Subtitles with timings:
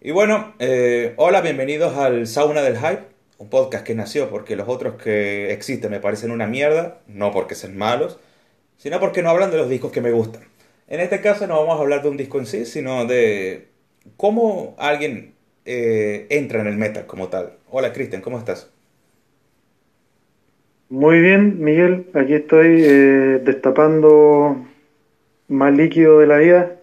[0.00, 3.04] Y bueno, eh, hola, bienvenidos al Sauna del Hype,
[3.38, 7.54] un podcast que nació porque los otros que existen me parecen una mierda, no porque
[7.54, 8.20] sean malos,
[8.76, 10.42] sino porque no hablan de los discos que me gustan.
[10.86, 13.68] En este caso no vamos a hablar de un disco en sí, sino de
[14.18, 15.32] cómo alguien
[15.64, 17.54] eh, entra en el metal como tal.
[17.70, 18.70] Hola, Cristian, ¿cómo estás?
[20.90, 24.58] Muy bien, Miguel, aquí estoy eh, destapando
[25.48, 26.76] más líquido de la vida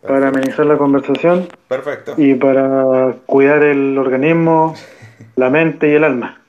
[0.00, 2.14] para amenizar la conversación Perfecto.
[2.16, 4.74] y para cuidar el organismo,
[5.36, 6.40] la mente y el alma.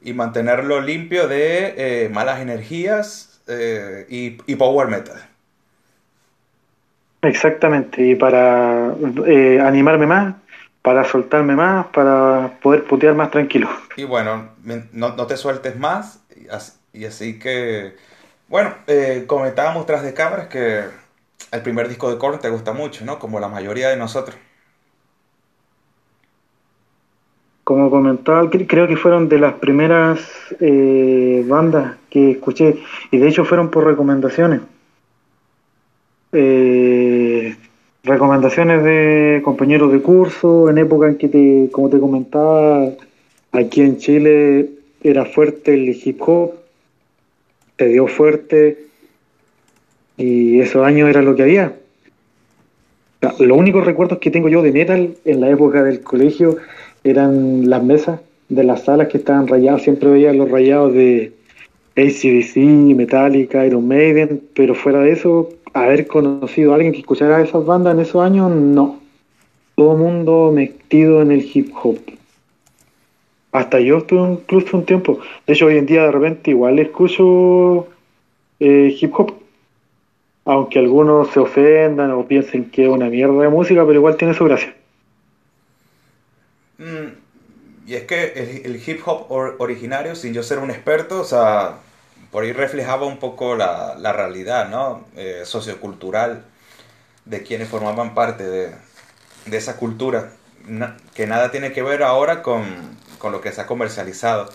[0.00, 5.16] Y mantenerlo limpio de eh, malas energías eh, y, y power metal.
[7.22, 8.94] Exactamente, y para
[9.26, 10.34] eh, animarme más,
[10.82, 13.68] para soltarme más, para poder putear más tranquilo.
[13.96, 14.50] Y bueno,
[14.92, 16.20] no, no te sueltes más.
[16.34, 17.94] Y así, y así que,
[18.48, 20.84] bueno, eh, comentábamos tras de cámaras que
[21.52, 23.20] el primer disco de Korn te gusta mucho, ¿no?
[23.20, 24.36] Como la mayoría de nosotros.
[27.64, 30.20] Como comentaba, cre- creo que fueron de las primeras
[30.58, 32.76] eh, bandas que escuché,
[33.10, 34.60] y de hecho fueron por recomendaciones.
[36.32, 37.54] Eh,
[38.02, 42.88] recomendaciones de compañeros de curso, en época en que, te, como te comentaba,
[43.52, 44.70] aquí en Chile
[45.02, 46.54] era fuerte el hip hop,
[47.76, 48.86] te dio fuerte,
[50.16, 51.76] y esos años era lo que había.
[53.38, 56.56] Los únicos recuerdos que tengo yo de metal en la época del colegio
[57.04, 59.82] eran las mesas de las salas que estaban rayadas.
[59.82, 61.32] Siempre veía los rayados de
[61.96, 62.56] ACDC,
[62.96, 67.94] Metallica, Iron Maiden, pero fuera de eso, haber conocido a alguien que escuchara esas bandas
[67.94, 69.00] en esos años, no.
[69.74, 71.98] Todo mundo metido en el hip hop.
[73.52, 75.18] Hasta yo estuve incluso un tiempo.
[75.46, 77.86] De hecho, hoy en día de repente igual escucho
[78.60, 79.34] eh, hip hop.
[80.44, 84.34] Aunque algunos se ofendan o piensen que es una mierda de música, pero igual tiene
[84.34, 84.74] su gracia.
[86.82, 91.24] Mm, y es que el, hip hop or- originario, sin yo ser un experto, o
[91.24, 91.78] sea,
[92.30, 95.04] por ahí reflejaba un poco la, la realidad, ¿no?
[95.16, 96.44] Eh, sociocultural
[97.24, 98.72] de quienes formaban parte de,
[99.46, 100.32] de esa cultura,
[101.14, 102.64] que nada tiene que ver ahora con,
[103.18, 104.48] con lo que se ha comercializado.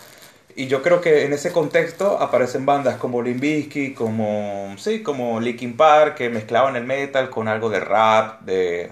[0.56, 5.40] Y yo creo que en ese contexto aparecen bandas como Limp Bizkit, como, sí, como
[5.40, 8.92] Linkin Park, que mezclaban el metal con algo de rap, de,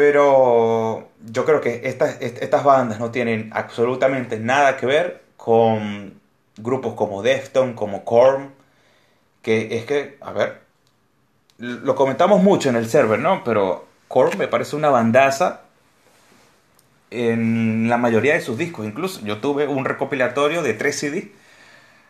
[0.00, 6.18] pero yo creo que estas, est- estas bandas no tienen absolutamente nada que ver con
[6.56, 8.50] grupos como Defton, como Korn,
[9.42, 10.62] que es que, a ver,
[11.58, 13.44] lo comentamos mucho en el server, ¿no?
[13.44, 15.62] Pero Korn me parece una bandaza
[17.10, 18.86] en la mayoría de sus discos.
[18.86, 21.32] Incluso yo tuve un recopilatorio de tres CD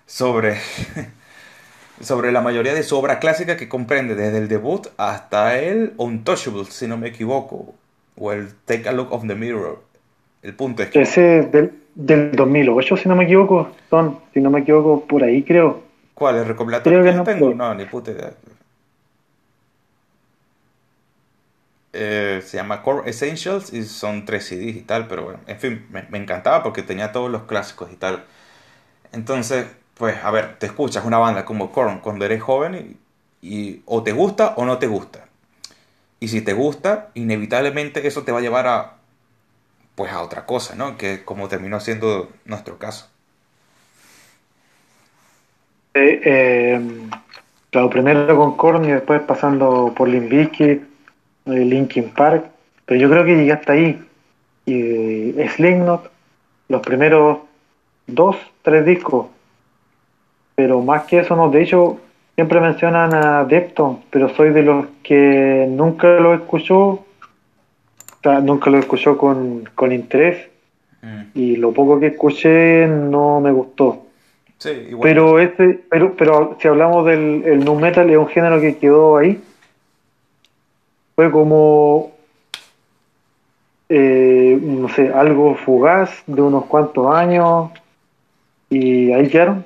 [0.07, 0.59] sobre,
[2.01, 6.65] sobre la mayoría de su obra clásica que comprende desde el debut hasta el Untouchable,
[6.65, 7.75] si no me equivoco,
[8.17, 9.83] o el Take a Look of the Mirror.
[10.43, 11.03] El punto es que...
[11.03, 15.23] Ese es del, del 2008, si no me equivoco, son, si no me equivoco, por
[15.23, 15.83] ahí creo.
[16.15, 16.37] ¿Cuál?
[16.37, 17.55] ¿El recopilatorio que no tengo?
[17.55, 18.33] No, ni puta idea.
[21.93, 25.87] Eh, se llama Core Essentials y son tres CDs y tal, pero bueno, en fin,
[25.91, 28.25] me, me encantaba porque tenía todos los clásicos y tal.
[29.13, 29.67] Entonces,
[30.01, 32.97] pues, a ver, te escuchas una banda como Korn cuando eres joven
[33.43, 35.27] y, o te gusta o no te gusta.
[36.21, 38.95] Y si te gusta, inevitablemente eso te va a llevar a,
[39.97, 40.97] pues, a otra cosa, ¿no?
[40.97, 43.11] Que como terminó siendo nuestro caso.
[45.93, 46.81] Eh,
[47.69, 50.83] claro, primero con Korn y después pasando por Limp Bizkit,
[51.45, 52.47] eh, Linkin Park,
[52.87, 54.03] pero yo creo que llegué hasta ahí.
[54.65, 56.11] Y eh, Slipknot,
[56.69, 57.41] los primeros
[58.07, 59.27] dos, tres discos,
[60.61, 61.99] pero más que eso no, de hecho
[62.35, 67.05] siempre mencionan a Deftones, pero soy de los que nunca lo escuchó, o
[68.23, 70.51] sea, nunca lo escuchó con, con interés
[71.03, 71.23] Mm.
[71.35, 74.07] y lo poco que escuché no me gustó.
[74.59, 75.03] Sí, igual.
[75.03, 79.17] Pero este, pero, pero si hablamos del el nu metal es un género que quedó
[79.17, 79.43] ahí.
[81.15, 82.13] Fue como
[83.89, 87.71] eh, no sé, algo fugaz de unos cuantos años
[88.69, 89.65] y ahí quedaron.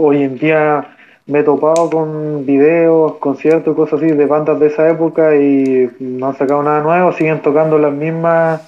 [0.00, 0.96] Hoy en día
[1.26, 6.28] me he topado con videos, conciertos, cosas así de bandas de esa época y no
[6.28, 8.62] han sacado nada nuevo, siguen tocando las mismas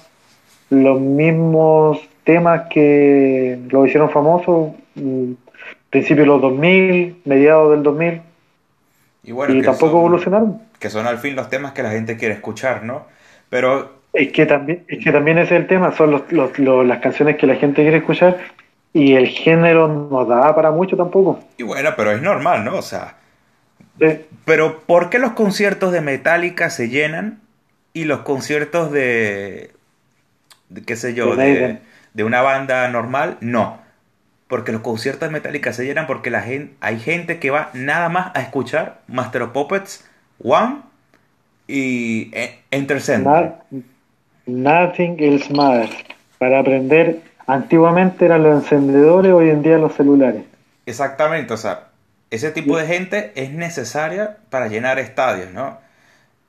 [0.69, 5.31] los mismos temas que lo hicieron famoso, mm,
[5.89, 8.21] principios de los 2000, mediados del 2000,
[9.23, 10.61] Y bueno, y tampoco son- evolucionaron.
[10.79, 13.05] que son al fin los temas que la gente quiere escuchar, ¿no?
[13.49, 16.85] Pero Es que también, es que también ese es el tema, son los, los- los-
[16.85, 18.37] las canciones que la gente quiere escuchar
[18.93, 21.39] y el género no da para mucho tampoco.
[21.57, 22.75] Y bueno, pero es normal, ¿no?
[22.75, 23.15] O sea,
[24.45, 27.39] pero ¿por qué los conciertos de Metallica se llenan
[27.93, 29.71] y los conciertos de,
[30.69, 33.79] de qué sé yo, De una banda normal, no.
[34.47, 38.09] Porque los conciertos de Metallica se llenan porque la gente, hay gente que va nada
[38.09, 40.09] más a escuchar Master of Puppets,
[40.43, 40.79] One
[41.67, 43.55] y eh, Enter Sandman.
[44.45, 45.95] Nothing else matters.
[46.37, 50.43] Para aprender, antiguamente eran los encendedores, hoy en día los celulares.
[50.85, 51.89] Exactamente, o sea,
[52.29, 55.77] ese tipo de gente es necesaria para llenar estadios, ¿no?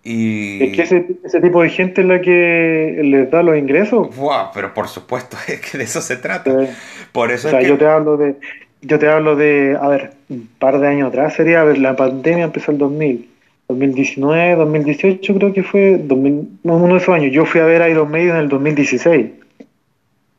[0.05, 0.63] Y...
[0.63, 4.15] Es que ese, ese tipo de gente es la que les da los ingresos.
[4.17, 6.51] Buah, pero por supuesto, es que de eso se trata.
[6.51, 6.71] Eh,
[7.11, 7.71] Por eso O sea, es que...
[7.71, 8.37] yo te hablo de,
[8.81, 11.97] yo te hablo de, a ver, un par de años atrás sería, a ver, la
[11.97, 13.29] pandemia empezó el 2000,
[13.69, 17.33] 2019, 2018 creo que fue, 2000, no, uno de esos años.
[17.33, 19.42] Yo fui a ver Iron Maiden en el 2016,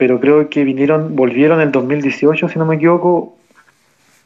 [0.04, 3.38] pero creo que vinieron, volvieron en el 2018, si no me equivoco.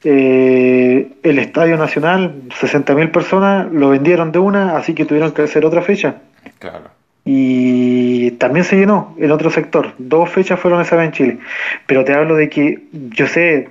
[0.03, 5.67] Eh, el Estadio Nacional, 60.000 personas, lo vendieron de una, así que tuvieron que hacer
[5.67, 6.15] otra fecha.
[6.57, 6.85] Claro.
[7.25, 9.93] Y también se llenó en otro sector.
[9.99, 11.37] Dos fechas fueron esa vez en Chile.
[11.85, 13.69] Pero te hablo de que yo sé,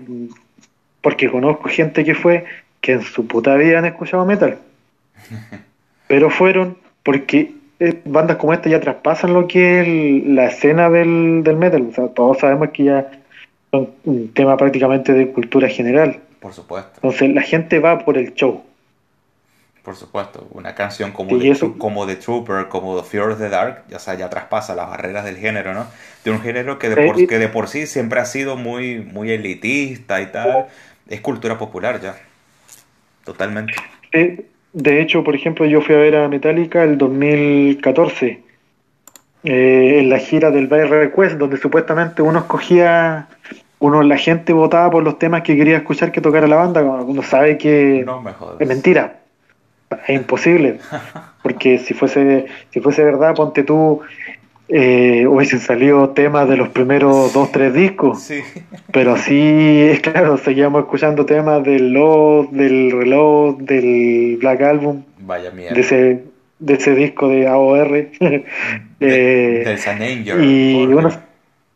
[1.00, 2.44] porque conozco gente que fue,
[2.80, 4.58] que en su puta vida han escuchado metal.
[6.06, 7.50] Pero fueron porque
[7.80, 11.86] eh, bandas como esta ya traspasan lo que es el- la escena del, del metal.
[11.90, 13.10] O sea, todos sabemos que ya
[13.70, 16.20] son un tema prácticamente de cultura general.
[16.40, 18.62] Por supuesto, Entonces la gente va por el show.
[19.82, 20.46] por supuesto.
[20.50, 24.00] Una canción como, The, eso- como The Trooper, como The Fear of the Dark, ya,
[24.00, 25.86] sea, ya traspasa las barreras del género, ¿no?
[26.24, 29.30] De un género que de, por, que de por sí siempre ha sido muy, muy
[29.30, 30.66] elitista y tal.
[31.08, 32.16] Es cultura popular ya.
[33.24, 33.74] Totalmente.
[34.12, 34.44] Eh,
[34.76, 38.42] de hecho, por ejemplo, yo fui a ver a Metallica el 2014
[39.42, 43.26] eh, en la gira del By Request, donde supuestamente uno escogía,
[43.78, 47.06] uno la gente votaba por los temas que quería escuchar que tocara la banda, cuando
[47.06, 49.20] uno sabe que No me es mentira,
[50.06, 50.78] es imposible,
[51.42, 54.02] porque si fuese, si fuese verdad, ponte tú,
[54.68, 58.20] eh, hubiesen salido temas de los primeros dos, tres discos.
[58.22, 58.40] Sí.
[58.92, 59.16] Pero
[59.90, 65.74] es claro, seguíamos escuchando temas del Load, del Reload, del Black Album, Vaya mierda.
[65.74, 66.24] de ese,
[66.58, 67.88] de ese disco de AOR.
[68.18, 68.44] De-
[68.98, 70.42] Eh, del San Anger.
[70.42, 71.10] y uno,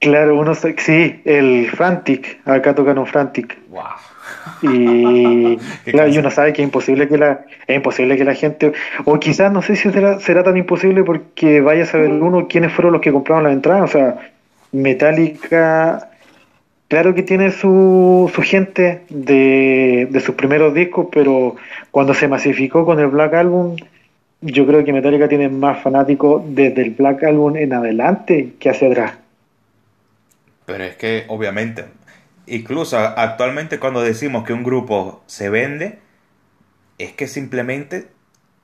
[0.00, 3.58] claro, uno, se- sí, el Frantic, acá tocaron Frantic.
[3.68, 3.82] Wow.
[4.62, 5.56] Y,
[5.90, 8.72] claro, y uno sabe que es imposible que la, es imposible que la gente,
[9.04, 12.72] o quizás no sé si será, será tan imposible porque vaya a saber uno quiénes
[12.72, 13.84] fueron los que compraron la entrada.
[13.84, 14.18] O sea,
[14.72, 16.10] Metallica,
[16.88, 21.56] claro que tiene su, su gente de, de sus primeros discos, pero
[21.90, 23.76] cuando se masificó con el Black Album,
[24.42, 28.88] yo creo que Metallica tiene más fanáticos desde el Black Album en adelante que hacia
[28.88, 29.12] atrás.
[30.66, 31.84] Pero es que, obviamente,
[32.50, 35.98] incluso actualmente cuando decimos que un grupo se vende,
[36.98, 38.08] es que simplemente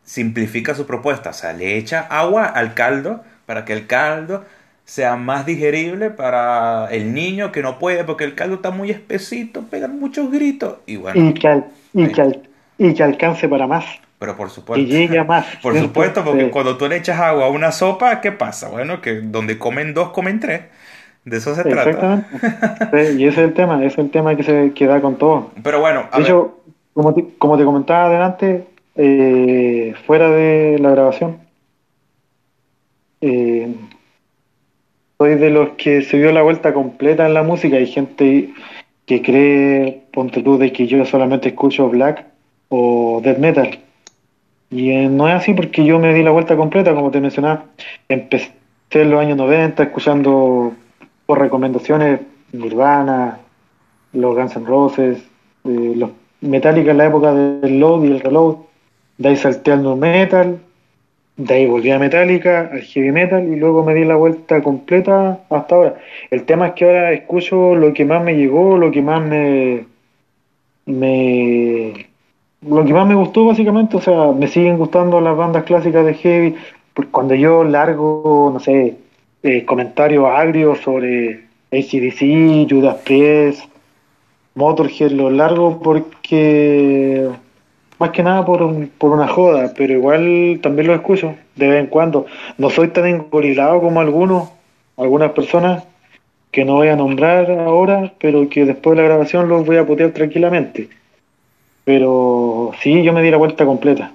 [0.05, 1.31] simplifica su propuesta.
[1.31, 4.44] O sea, le echa agua al caldo para que el caldo
[4.85, 9.62] sea más digerible para el niño que no puede porque el caldo está muy espesito,
[9.71, 10.77] pegan muchos gritos.
[10.87, 12.43] Y bueno, Y que, al- y, que al-
[12.79, 13.85] y que alcance para más.
[14.19, 14.87] pero por supuesto.
[14.87, 15.44] llegue a más.
[15.62, 15.88] Por ¿cierto?
[15.88, 16.50] supuesto, porque Sí.
[16.50, 18.69] cuando tú le echas agua a una sopa, ¿qué pasa?
[18.69, 20.62] Bueno, que donde comen dos, comen tres.
[21.26, 21.90] De eso se trata.
[21.90, 23.12] Exactamente.
[23.12, 25.17] Sí, y ese es el tema, ese es el tema que se que da con
[25.17, 25.50] todo.
[25.61, 26.58] Pero bueno, a De ver, hecho,
[26.94, 28.64] como te, como te comentaba adelante,
[28.94, 31.38] eh, fuera de la grabación,
[33.20, 33.75] eh,
[35.18, 37.76] soy de los que se dio la vuelta completa en la música.
[37.76, 38.50] Hay gente
[39.04, 42.25] que cree, ponte tú, de que yo solamente escucho black
[42.68, 43.80] o death metal.
[44.71, 47.64] Y eh, no es así porque yo me di la vuelta completa, como te mencionaba.
[48.09, 48.52] Empecé
[48.90, 50.73] en los años 90 escuchando
[51.26, 52.21] por recomendaciones
[52.52, 53.40] Nirvana,
[54.12, 55.18] los Guns N' Roses,
[55.64, 58.56] eh, los Metallica en la época del Load y el Reload.
[59.18, 60.59] De ahí salté al Nu Metal,
[61.37, 65.40] de ahí volví a Metallica, al Heavy Metal y luego me di la vuelta completa
[65.50, 65.95] hasta ahora.
[66.30, 69.87] El tema es que ahora escucho lo que más me llegó, lo que más me,
[70.87, 72.06] me
[72.62, 76.14] lo que más me gustó básicamente, o sea, me siguen gustando las bandas clásicas de
[76.14, 76.56] heavy,
[76.95, 78.97] porque cuando yo largo, no sé,
[79.47, 83.62] eh, comentarios agrios sobre ACDC, Judas Priest,
[84.55, 87.29] Motorhead, lo largo porque
[87.99, 91.81] más que nada por, un- por una joda, pero igual también lo escucho de vez
[91.81, 92.26] en cuando.
[92.59, 94.50] No soy tan engorilado como algunos,
[94.97, 95.85] algunas personas
[96.50, 99.87] que no voy a nombrar ahora, pero que después de la grabación los voy a
[99.87, 100.88] putear tranquilamente.
[101.85, 104.12] Pero sí, yo me di la vuelta completa.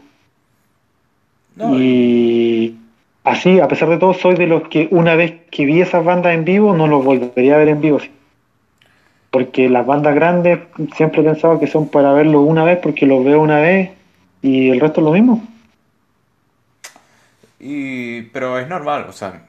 [1.56, 2.76] no, Y
[3.24, 6.34] así, a pesar de todo, soy de los que una vez que vi esas bandas
[6.34, 8.00] en vivo, no los volvería a ver en vivo.
[9.32, 10.60] Porque las bandas grandes
[10.96, 13.92] siempre he pensado que son para verlo una vez, porque los veo una vez
[14.42, 15.48] y el resto es lo mismo.
[17.60, 19.48] Y, pero es normal, o sea,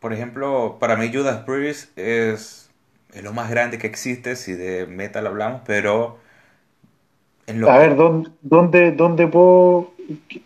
[0.00, 2.70] por ejemplo, para mí Judas Priest es,
[3.12, 6.20] es lo más grande que existe, si de metal hablamos, pero
[7.46, 9.93] en lo A ver, ¿dónde, dónde, dónde puedo,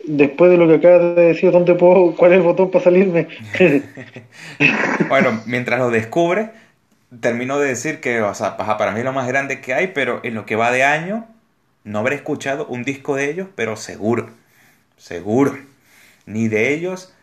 [0.05, 3.27] después de lo que acabas de decir, dónde puedo, cuál es el botón para salirme?
[5.09, 6.51] bueno, mientras lo descubre,
[7.19, 10.19] termino de decir que, o sea, para mí es lo más grande que hay, pero
[10.23, 11.27] en lo que va de año,
[11.83, 14.29] no habré escuchado un disco de ellos, pero seguro,
[14.97, 15.57] seguro.
[16.25, 17.15] Ni de ellos,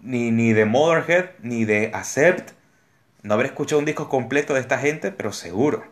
[0.00, 2.50] ni, ni de Motherhead, ni de Accept.
[3.22, 5.84] No habré escuchado un disco completo de esta gente, pero seguro.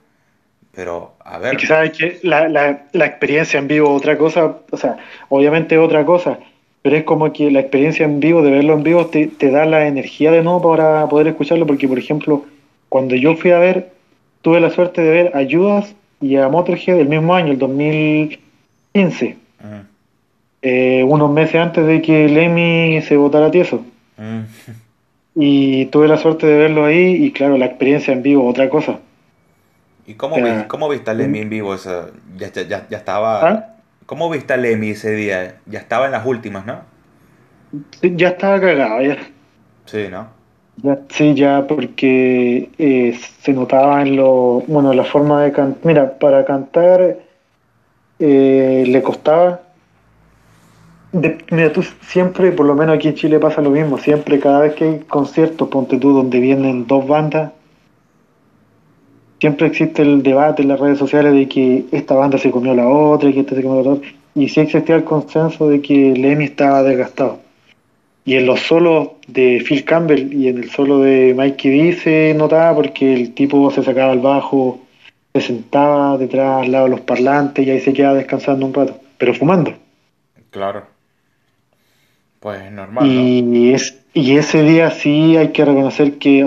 [0.73, 1.57] Pero, a ver.
[1.57, 4.99] que sabes que la, la, la experiencia en vivo otra cosa, o sea,
[5.29, 6.39] obviamente otra cosa,
[6.83, 9.67] pero es como que la experiencia en vivo, de verlo en vivo, te, te da
[9.67, 12.45] la energía de nuevo para poder escucharlo, porque, por ejemplo,
[12.89, 13.91] cuando yo fui a ver,
[14.43, 19.37] tuve la suerte de ver Ayudas y a Motorhead el mismo año, el 2015.
[19.62, 19.83] Ah.
[20.62, 23.85] Eh, unos meses antes de que Lemmy se votara tieso.
[24.19, 24.43] Ah.
[25.35, 29.00] Y tuve la suerte de verlo ahí y claro, la experiencia en vivo, otra cosa.
[30.11, 31.76] ¿Y cómo, viste, a Lemmy en vivo?
[32.37, 33.49] ya, ya, ya, estaba...
[33.49, 33.67] ¿Ah?
[34.07, 35.61] ¿Cómo viste a Lemmy ese día?
[35.67, 36.81] Ya estaba en las últimas, ¿no?
[38.02, 39.19] ya estaba cagado, ya.
[39.85, 40.26] Sí, ¿no?
[41.11, 45.87] sí, ya, porque eh, se notaba en lo, bueno, la forma de cantar.
[45.87, 47.19] Mira, para cantar
[48.19, 49.61] eh, le costaba.
[51.12, 54.75] mira, tú siempre, por lo menos aquí en Chile pasa lo mismo, siempre cada vez
[54.75, 57.52] que hay conciertos, ponte tú, donde vienen dos bandas,
[59.40, 62.88] siempre existe el debate en las redes sociales de que esta banda se comió la
[62.88, 66.14] otra y que esta se comió la otra, y sí existía el consenso de que
[66.16, 67.40] Lemmy estaba desgastado.
[68.25, 72.35] Y en los solos de Phil Campbell y en el solo de Mikey D se
[72.35, 74.80] notaba porque el tipo se sacaba el bajo,
[75.32, 79.00] se sentaba detrás al lado de los parlantes y ahí se quedaba descansando un rato,
[79.16, 79.73] pero fumando.
[80.50, 80.85] Claro.
[82.40, 83.06] Pues normal.
[83.06, 86.47] Y, es, y ese día sí hay que reconocer que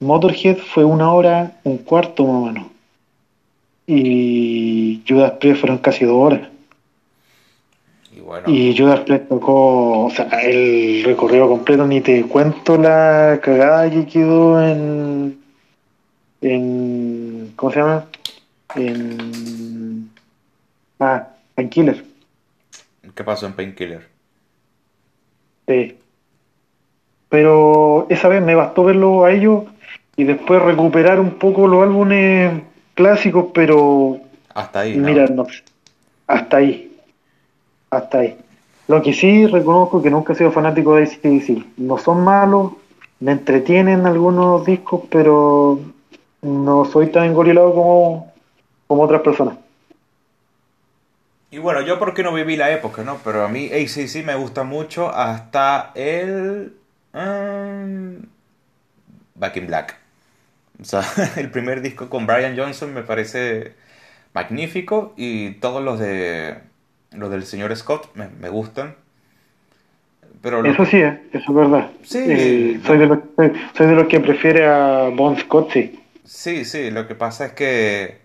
[0.00, 2.66] Motorhead fue una hora, un cuarto más o menos.
[3.86, 6.48] Y Judas Priest fueron casi dos horas.
[8.46, 14.06] Y, Judas Priest tocó, o sea, el recorrido completo, ni te cuento la cagada que
[14.06, 15.38] quedó en.
[16.40, 18.06] en ¿Cómo se llama?
[18.76, 20.10] En.
[20.98, 22.04] Ah, Painkiller.
[23.14, 24.06] ¿Qué pasó en Painkiller?
[25.66, 25.96] Sí.
[27.28, 29.64] Pero esa vez me bastó verlo a ellos
[30.20, 32.62] y después recuperar un poco los álbumes
[32.94, 34.18] clásicos, pero.
[34.54, 34.96] Hasta ahí.
[34.96, 35.46] Mira, no,
[36.26, 36.90] hasta ahí
[37.90, 38.38] hasta ahí.
[38.88, 41.78] Lo que sí reconozco que nunca he sido fanático de ACDC.
[41.78, 42.72] No son malos,
[43.20, 45.80] me entretienen algunos discos, pero
[46.42, 48.32] no soy tan engorilado como,
[48.86, 49.56] como otras personas.
[51.52, 53.18] Y bueno, yo porque no viví la época, ¿no?
[53.24, 56.74] Pero a mí ACDC me gusta mucho hasta el...
[57.12, 58.22] Um,
[59.34, 59.99] Back in Black.
[60.80, 61.02] O sea,
[61.36, 63.74] el primer disco con Brian Johnson me parece
[64.34, 66.60] magnífico y todos los de
[67.12, 68.96] los del señor Scott me, me gustan.
[70.42, 71.90] Pero Eso sí, eh, eso es verdad.
[72.02, 72.18] Sí.
[72.18, 73.18] Eh, soy, de los,
[73.76, 76.00] soy de los que prefiere a Bon Scott, sí.
[76.24, 78.20] Sí, sí, lo que pasa es que,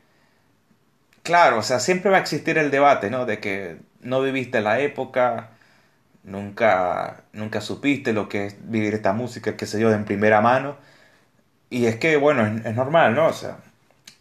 [1.23, 3.25] claro, o sea, siempre va a existir el debate, ¿no?
[3.25, 5.51] De que no viviste la época,
[6.23, 10.41] nunca, nunca supiste lo que es vivir esta música, qué sé yo, de en primera
[10.41, 10.77] mano.
[11.69, 13.27] Y es que, bueno, es, es normal, ¿no?
[13.27, 13.57] O sea,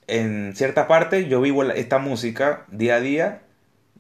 [0.07, 3.41] en cierta parte yo vivo esta música día a día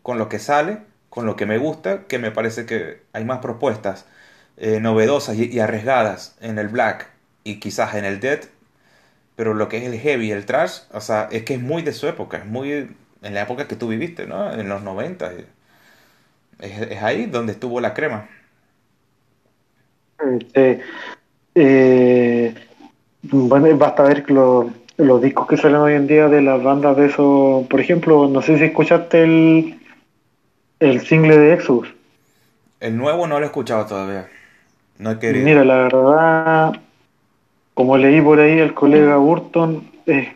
[0.02, 3.38] con lo que sale, con lo que me gusta, que me parece que hay más
[3.38, 4.06] propuestas
[4.56, 7.10] eh, novedosas y, arriesgadas en el black
[7.42, 8.40] y quizás en el dead,
[9.36, 11.92] pero lo que es el heavy el trash, o sea, es que es muy de
[11.92, 14.52] su época, es muy en la época que tú viviste, ¿no?
[14.52, 15.32] En los 90.
[16.60, 18.28] Es, ahí donde estuvo la crema.
[21.54, 22.54] Eh,
[23.30, 24.66] bueno, basta ver los,
[24.96, 27.66] los discos que salen hoy en día de las bandas de eso.
[27.68, 29.80] Por ejemplo, no sé si escuchaste el,
[30.80, 31.88] el single de Exodus.
[32.80, 34.28] El nuevo no lo he escuchado todavía.
[34.98, 35.44] No he querido.
[35.44, 36.72] Mira, la verdad,
[37.72, 40.28] como leí por ahí el colega Burton, es,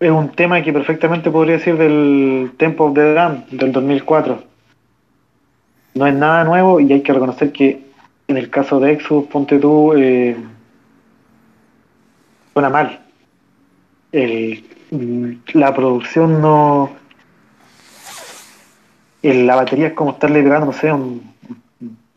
[0.00, 4.42] un tema que perfectamente podría decir del Tempo of the Dam del 2004.
[5.94, 7.82] No es nada nuevo y hay que reconocer que
[8.26, 10.34] en el caso de Exodus, ponte tú, eh,
[12.52, 13.00] suena mal.
[14.12, 14.64] El,
[15.54, 16.90] la producción no
[19.22, 21.22] la batería es como estarle pegando, no sé, un,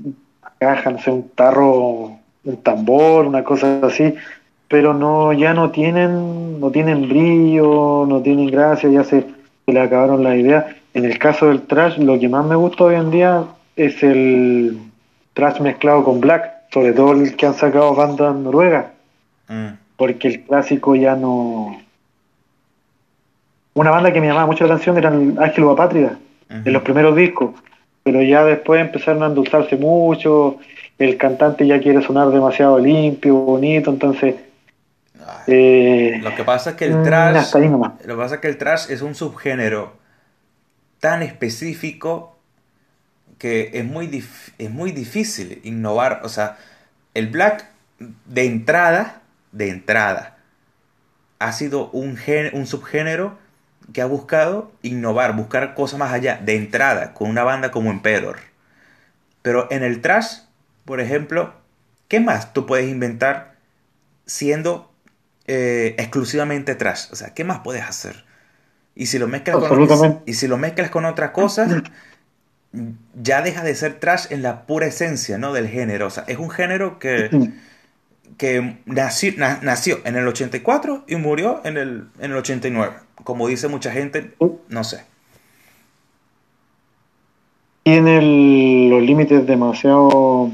[0.03, 4.15] una caja, no sé, un tarro, un tambor, una cosa así,
[4.67, 9.23] pero no, ya no tienen, no tienen brillo, no tienen gracia, ya se,
[9.67, 10.65] le acabaron las ideas.
[10.95, 13.43] En el caso del trash, lo que más me gusta hoy en día
[13.75, 14.79] es el
[15.33, 16.53] trash mezclado con black.
[16.71, 18.87] sobre todo el que han sacado bandas noruegas,
[19.47, 19.77] Mm.
[19.97, 21.81] Porque el clásico ya no...
[23.73, 26.17] Una banda que me llamaba mucho la atención era el Ángel Apátrida,
[26.49, 26.61] Ujú.
[26.65, 27.51] en los primeros discos,
[28.03, 30.57] pero ya después empezaron a endulzarse mucho,
[30.97, 34.35] el cantante ya quiere sonar demasiado limpio, bonito, entonces...
[35.27, 38.47] Ay, Eh, Lo que pasa es que el mm, trash, lo que pasa es que
[38.47, 39.93] el trash es un subgénero
[40.99, 42.37] tan específico
[43.37, 46.21] que es muy, dif- es muy difícil innovar.
[46.23, 46.57] O sea,
[47.13, 47.65] el black
[47.99, 49.21] de entrada,
[49.55, 50.37] de entrada,
[51.39, 53.37] ha sido un, gen- un subgénero
[53.93, 58.37] que ha buscado innovar, buscar cosas más allá, de entrada, con una banda como Emperor.
[59.41, 60.39] Pero en el trash,
[60.85, 61.53] por ejemplo,
[62.07, 63.55] ¿qué más tú puedes inventar
[64.25, 64.91] siendo
[65.47, 67.07] eh, exclusivamente trash?
[67.11, 68.25] O sea, ¿qué más puedes hacer?
[68.95, 69.79] Y si lo mezclas con,
[70.25, 71.83] y si lo mezclas con otras cosas,
[73.13, 75.53] ya deja de ser trash en la pura esencia, ¿no?
[75.53, 76.07] Del género.
[76.07, 77.39] O sea, es un género que,
[78.37, 82.93] que nació, na- nació en el 84 y murió en el, en el 89.
[83.23, 84.33] Como dice mucha gente,
[84.69, 85.03] no sé.
[87.83, 90.49] tiene el- los límites demasiado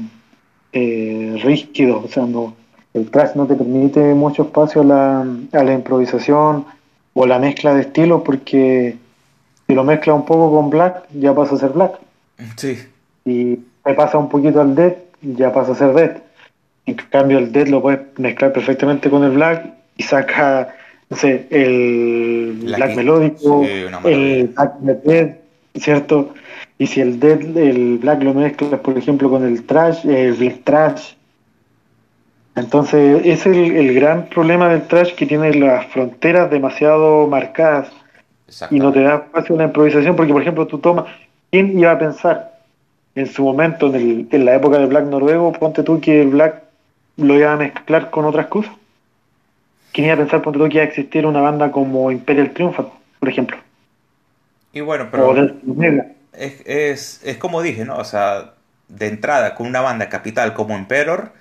[0.74, 2.54] eh, rígidos, o sea, no,
[2.94, 5.20] el trash no te permite mucho espacio a la,
[5.52, 6.64] a la improvisación
[7.14, 8.96] o la mezcla de estilos porque
[9.66, 11.92] si lo mezclas un poco con black ya pasa a ser black
[12.56, 12.78] Sí,
[13.24, 16.16] y te pasa un poquito al dead ya pasa a ser dead.
[16.86, 20.74] En cambio el dead lo puedes mezclar perfectamente con el black y saca,
[21.10, 23.70] no sé, el La black melódico, sí,
[24.10, 24.48] el
[24.80, 25.36] black dead,
[25.76, 26.34] ¿cierto?
[26.78, 30.64] Y si el dead, el black lo mezclas, por ejemplo, con el trash, el black
[30.64, 31.12] trash.
[32.54, 37.88] Entonces, ese es el, el gran problema del trash que tiene las fronteras demasiado marcadas.
[38.70, 41.06] Y no te da espacio a la improvisación, porque por ejemplo tú tomas,
[41.50, 42.52] ¿quién iba a pensar
[43.14, 46.28] en su momento, en, el- en la época del black noruego, ponte tú que el
[46.28, 46.61] black
[47.16, 48.72] lo iba a mezclar con otras cosas?
[49.92, 52.88] ¿Quién iba a pensar, ponte tú, que iba a existir una banda como Imperial Triumphant,
[53.18, 53.58] por ejemplo?
[54.72, 55.34] Y bueno, pero
[56.32, 57.96] es, es, es como dije, ¿no?
[57.96, 58.54] O sea,
[58.88, 61.32] de entrada, con una banda capital como Emperor,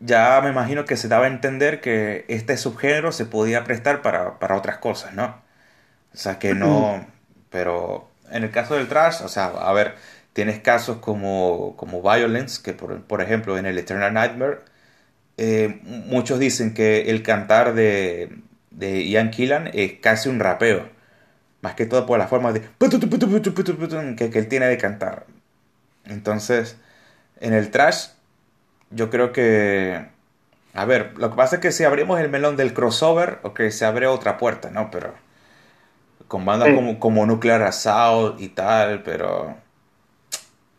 [0.00, 4.38] ya me imagino que se daba a entender que este subgénero se podía prestar para,
[4.38, 5.42] para otras cosas, ¿no?
[6.14, 7.06] O sea, que no...
[7.50, 9.94] Pero en el caso del trash, o sea, a ver,
[10.32, 14.60] tienes casos como, como Violence, que por, por ejemplo en el Eternal Nightmare,
[15.36, 18.38] eh, muchos dicen que el cantar de,
[18.70, 20.88] de Ian Killan es casi un rapeo.
[21.62, 22.62] Más que todo por la forma de
[24.16, 25.26] que, que él tiene de cantar.
[26.04, 26.76] Entonces,
[27.40, 28.08] en el trash,
[28.90, 30.06] yo creo que...
[30.74, 33.84] A ver, lo que pasa es que si abrimos el melón del crossover, ok, se
[33.86, 34.90] abre otra puerta, ¿no?
[34.90, 35.14] Pero
[36.28, 36.74] con bandas Sí.
[36.74, 39.56] como, como Nuclear Assault y tal, pero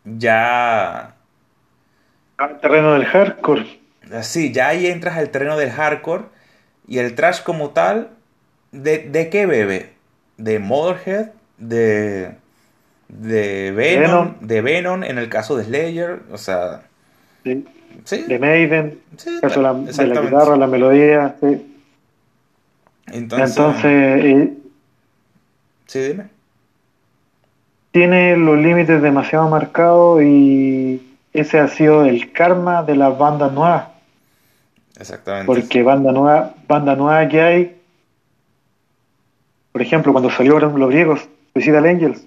[0.04, 1.14] ya...
[2.38, 3.75] Al terreno del hardcore.
[4.22, 6.24] Sí, ya ahí entras al terreno del hardcore
[6.86, 8.10] y el trash como tal,
[8.72, 9.96] ¿de, de qué bebe?
[10.36, 11.30] ¿De Motorhead?
[11.58, 12.36] ¿De,
[13.08, 14.34] de Venom?
[14.34, 14.36] Venom.
[14.40, 16.22] ¿De Venom en el caso de Slayer?
[16.30, 16.82] O sea,
[17.44, 17.66] ¿sí?
[18.04, 20.20] sí, De Maiden, sí, caso de la, de la exactamente.
[20.20, 21.36] guitarra, la melodía.
[21.40, 21.62] ¿sí?
[23.06, 24.50] Entonces, Entonces,
[25.86, 26.30] sí, dime.
[27.92, 33.88] tiene los límites demasiado marcados y ese ha sido el karma de las bandas nuevas.
[34.98, 35.46] Exactamente.
[35.46, 37.76] Porque banda nueva, banda nueva que hay,
[39.72, 42.26] por ejemplo, cuando salieron los griegos, Suicidal Angels,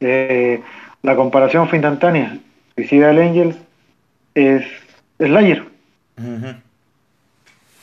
[0.00, 0.60] eh,
[1.02, 2.38] la comparación fue instantánea.
[2.74, 3.56] Suicidal Angels
[4.34, 4.64] es
[5.18, 5.62] Slayer.
[6.18, 6.54] Ujú.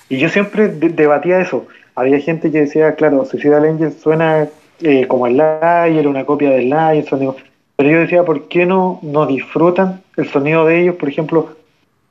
[0.10, 1.68] Y yo siempre de- debatía eso.
[1.96, 4.48] Había gente que decía, claro, Suicidal Angels suena
[4.82, 7.36] eh, como el Slayer, una copia del Slayer, sonido.
[7.76, 10.96] Pero yo decía, ¿por qué no, no disfrutan el sonido de ellos?
[10.96, 11.56] Por ejemplo,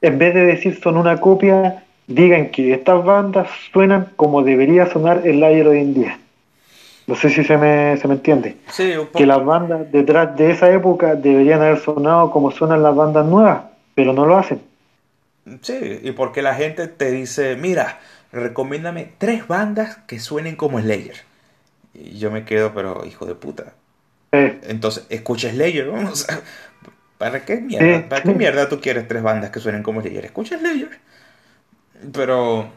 [0.03, 5.27] en vez de decir son una copia, digan que estas bandas suenan como debería sonar
[5.27, 6.19] el Slayer hoy en día.
[7.07, 8.57] No sé si se me, se me entiende.
[8.71, 9.19] Sí, un poco.
[9.19, 13.63] Que las bandas detrás de esa época deberían haber sonado como suenan las bandas nuevas,
[13.95, 14.61] pero no lo hacen.
[15.63, 18.01] Sí, y porque la gente te dice, mira,
[18.33, 21.17] recomiéndame tres bandas que suenen como Slayer.
[21.95, 23.73] Y yo me quedo, pero hijo de puta.
[24.33, 26.41] Eh, Entonces, escucha Slayer, sea,
[27.19, 27.99] ¿para qué mierda?
[27.99, 28.05] Sí.
[28.09, 30.25] ¿Para qué mierda tú quieres tres bandas que suenen como Slayer?
[30.25, 30.99] Escucha Slayer.
[32.13, 32.69] Pero,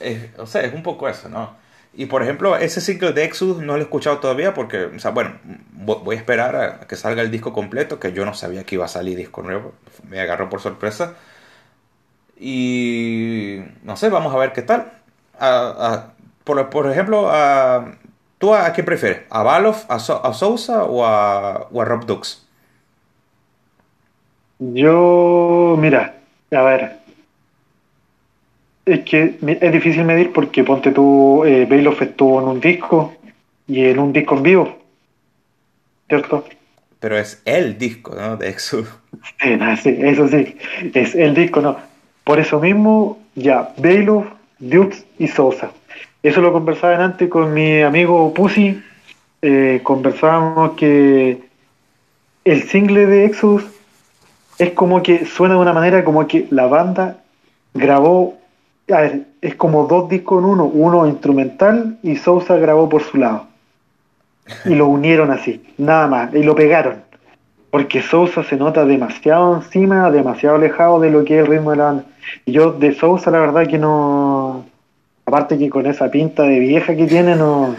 [0.00, 1.56] eh, o sea, es un poco eso, ¿no?
[1.94, 5.12] Y por ejemplo, ese single de Exodus no lo he escuchado todavía porque, o sea,
[5.12, 5.38] bueno,
[5.76, 8.76] vo- voy a esperar a que salga el disco completo, que yo no sabía que
[8.76, 9.74] iba a salir disco nuevo,
[10.08, 11.14] me agarró por sorpresa.
[12.38, 14.92] Y no sé, vamos a ver qué tal.
[15.38, 16.12] A-
[16.44, 17.92] por, por ejemplo, a,
[18.38, 19.22] ¿tú a, quién prefieres?
[19.30, 22.46] ¿A Baloff, a, So- a Sousa o a, o a Rob Dux?
[24.58, 26.14] yo, mira,
[26.50, 26.97] A ver.
[28.88, 33.14] Es que es difícil medir porque ponte tú, eh, Bailoff estuvo en un disco
[33.66, 34.78] y en un disco en vivo.
[36.08, 36.44] ¿Cierto?
[37.00, 38.36] Pero es el disco, ¿no?
[38.36, 38.88] De Exodus.
[39.82, 40.56] Sí, eso sí.
[40.94, 41.76] Es el disco, ¿no?
[42.24, 44.26] Por eso mismo, ya, Bailoff,
[44.58, 45.70] Dukes y Sosa.
[46.22, 48.82] Eso lo conversaba antes con mi amigo Pussy.
[49.40, 51.38] Eh, conversábamos que
[52.44, 53.64] el single de Exodus
[54.58, 57.18] es como que suena de una manera como que la banda
[57.74, 58.36] grabó,
[59.40, 63.46] es como dos discos en uno, uno instrumental y Sousa grabó por su lado.
[64.64, 67.02] Y lo unieron así, nada más, y lo pegaron.
[67.70, 71.76] Porque Sousa se nota demasiado encima, demasiado alejado de lo que es el ritmo de
[71.76, 72.04] la banda.
[72.46, 74.64] Y yo de Sousa la verdad que no...
[75.26, 77.76] Aparte que con esa pinta de vieja que tiene, no...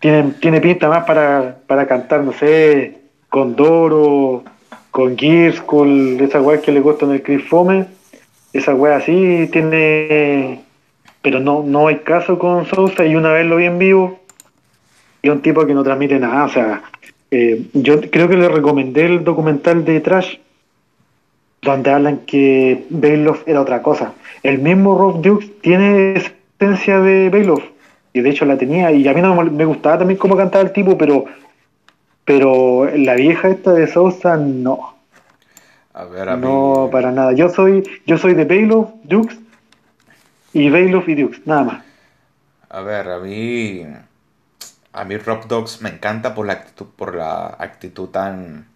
[0.00, 2.98] Tiene, tiene pinta más para, para cantar, no sé,
[3.30, 4.42] con Doro,
[4.90, 7.86] con Gears, con esa weá que le gusta en el Chris Fome,
[8.52, 10.62] esa weá así tiene.
[11.22, 14.18] Pero no, no hay caso con Sousa y una vez lo vi en vivo
[15.22, 16.44] y un tipo que no transmite nada.
[16.44, 16.82] O sea,
[17.30, 20.36] eh, yo creo que le recomendé el documental de Trash,
[21.62, 24.14] donde hablan que Bailoff era otra cosa.
[24.42, 26.14] El mismo Rob Dukes tiene
[26.60, 27.62] esencia de Bailoff,
[28.12, 30.72] y de hecho la tenía, y a mí no me gustaba también cómo cantaba el
[30.72, 31.26] tipo, pero
[32.24, 34.91] pero la vieja esta de Sousa, no.
[35.94, 37.32] A ver, a No, para nada.
[37.32, 39.38] Yo soy, yo soy de Bailoff, Dukes
[40.52, 41.84] y Bailoff y Dukes, nada más.
[42.70, 43.86] A ver, a mí.
[44.94, 48.66] A mí Rock Dogs me encanta por la actitud, por la actitud tan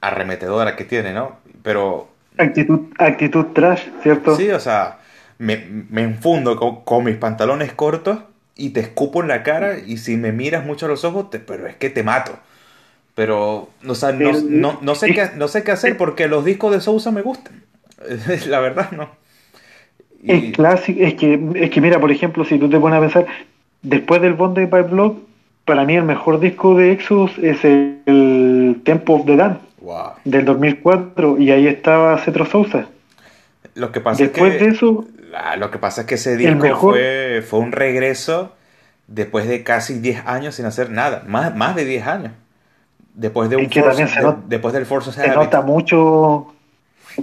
[0.00, 1.38] arremetedora que tiene, ¿no?
[1.62, 2.08] Pero.
[2.38, 4.36] Actitud, actitud trash, ¿cierto?
[4.36, 4.98] Sí, o sea,
[5.38, 5.56] me,
[5.90, 8.18] me enfundo con, con, mis pantalones cortos
[8.56, 11.38] y te escupo en la cara y si me miras mucho a los ojos, te,
[11.38, 12.32] pero es que te mato.
[13.14, 13.94] Pero no,
[14.48, 17.64] no, no, sé qué, no sé qué hacer porque los discos de Sousa me gustan.
[18.48, 19.08] La verdad, no.
[20.24, 23.26] Es clásico, es que, es que mira, por ejemplo, si tú te pones a pensar,
[23.82, 25.18] después del Bond de Pipe Block,
[25.64, 29.60] para mí el mejor disco de Exodus es el, Tempo of the Dan
[30.24, 32.86] del 2004 y ahí estaba Cetro Sousa.
[33.74, 35.06] Lo que pasa después es que, de eso,
[35.58, 38.54] lo que pasa es que ese disco fue, fue un regreso
[39.06, 42.32] después de casi 10 años sin hacer nada, más, más de 10 años.
[43.20, 44.08] Después de un force,
[44.46, 46.54] después del Force Se nota mucho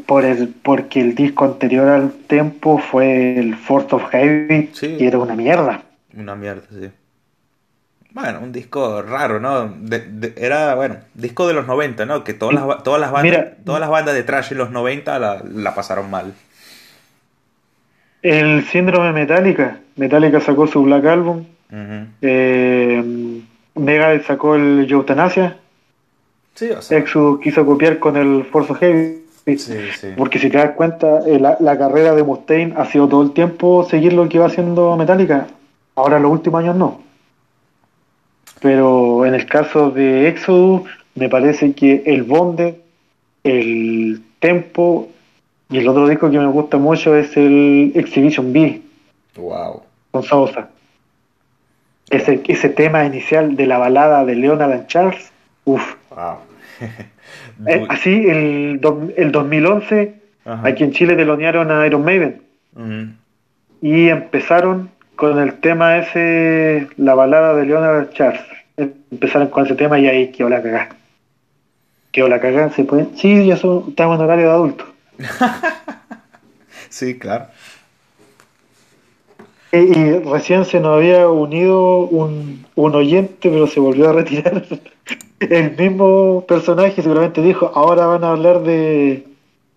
[0.05, 5.17] por el, porque el disco anterior al Tempo fue el Force of Heavy y era
[5.17, 5.81] una mierda.
[6.15, 6.91] Una mierda, sí.
[8.11, 9.73] Bueno, un disco raro, ¿no?
[10.35, 12.23] era, bueno, disco de los 90, ¿no?
[12.23, 15.41] Que todas las, todas las, bandas, todas las bandas de trash en los 90 la,
[15.51, 16.31] la pasaron mal.
[18.21, 19.79] El síndrome Metallica.
[19.95, 21.43] Metallica sacó su Black Album.
[22.21, 23.41] eh,
[23.73, 25.57] Megadeth sacó el Eutanasia.
[26.57, 26.97] Sí, o sea.
[26.97, 29.27] Exodus quiso copiar con el Force Heavy.
[30.17, 33.85] Porque si te das cuenta, eh, la, carrera de Mustaine ha sido todo el tiempo
[33.89, 35.47] seguir lo que iba haciendo Metallica.
[35.95, 36.99] Ahora en los últimos años no.
[38.59, 42.81] Pero en el caso de Exodus, me parece que el Bonde,
[43.43, 45.07] el Tempo
[45.69, 48.81] y el otro disco que me gusta mucho es el Exhibition B.
[49.37, 49.81] Wow.
[50.11, 50.69] Con Sosa.
[52.09, 55.31] Ese, ese tema inicial de la balada de Leonard and Charles.
[55.63, 55.95] Uf.
[56.09, 56.46] Wow.
[57.65, 58.79] Eh, así, el,
[59.17, 60.13] el 2011,
[60.45, 62.41] aquí en Chile telonearon a Iron Maiden.
[63.81, 68.41] Y empezaron con el tema ese, la balada de Leonard Charles.
[68.77, 70.89] Empezaron con ese tema y ahí quedó la cagada.
[72.11, 73.07] Quedó la cagada, se puede.
[73.15, 74.85] Sí, ya son, estamos en horario de adulto.
[76.89, 77.47] sí, claro.
[79.73, 84.63] Y, recién se nos había unido un, un oyente, pero se volvió a retirar.
[85.39, 89.25] el mismo personaje seguramente dijo, ahora van a hablar de...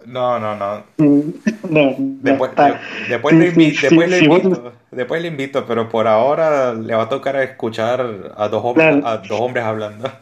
[0.06, 0.82] No, no, no.
[0.96, 2.52] no después,
[3.08, 8.48] después, le, invito, después, le invito, pero por ahora le va a tocar escuchar a
[8.48, 10.10] dos hombres, a dos hombres hablando.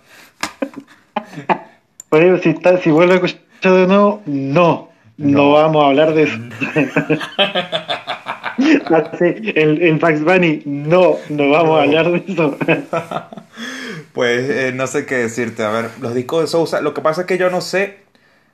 [2.11, 6.23] Pero si, está, si vuelve a escuchar de nuevo, no, no, vamos a hablar de
[6.23, 6.39] eso.
[9.21, 12.57] el, el Max Bunny, no, no vamos a hablar de eso.
[14.13, 15.63] Pues eh, no sé qué decirte.
[15.65, 16.81] A ver, los discos de Sousa.
[16.81, 18.01] Lo que pasa es que yo no sé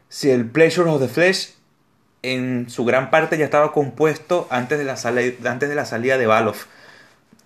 [0.09, 1.55] si el Pleasure of the Flesh
[2.23, 4.95] en su gran parte ya estaba compuesto antes de la,
[5.51, 6.67] antes de la salida de Baloff.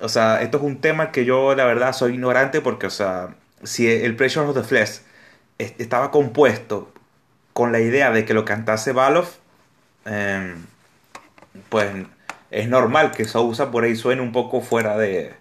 [0.01, 3.35] O sea, esto es un tema que yo la verdad soy ignorante porque, o sea,
[3.65, 5.01] si el Pleasure of the Flesh
[5.59, 6.93] estaba compuesto
[7.53, 9.39] con la idea de que lo cantase Baloff,
[10.05, 10.67] em,
[11.69, 11.91] pues
[12.51, 15.35] es normal que Sousa por ahí suene un poco fuera de,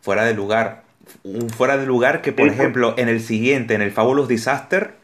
[0.00, 0.81] fuera de lugar
[1.22, 4.94] un fuera de lugar que, por ejemplo, en el siguiente, en el Fabulous Disaster,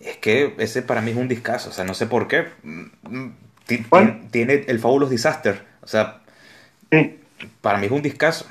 [0.00, 2.46] es que ese para mí es un discazo, o sea, no sé por qué.
[2.62, 3.28] Mm,
[3.66, 3.84] ti-
[4.30, 6.22] Tiene el Fabulous Disaster, o sea,
[6.90, 7.18] Sí.
[7.60, 8.46] para mí es un discazo.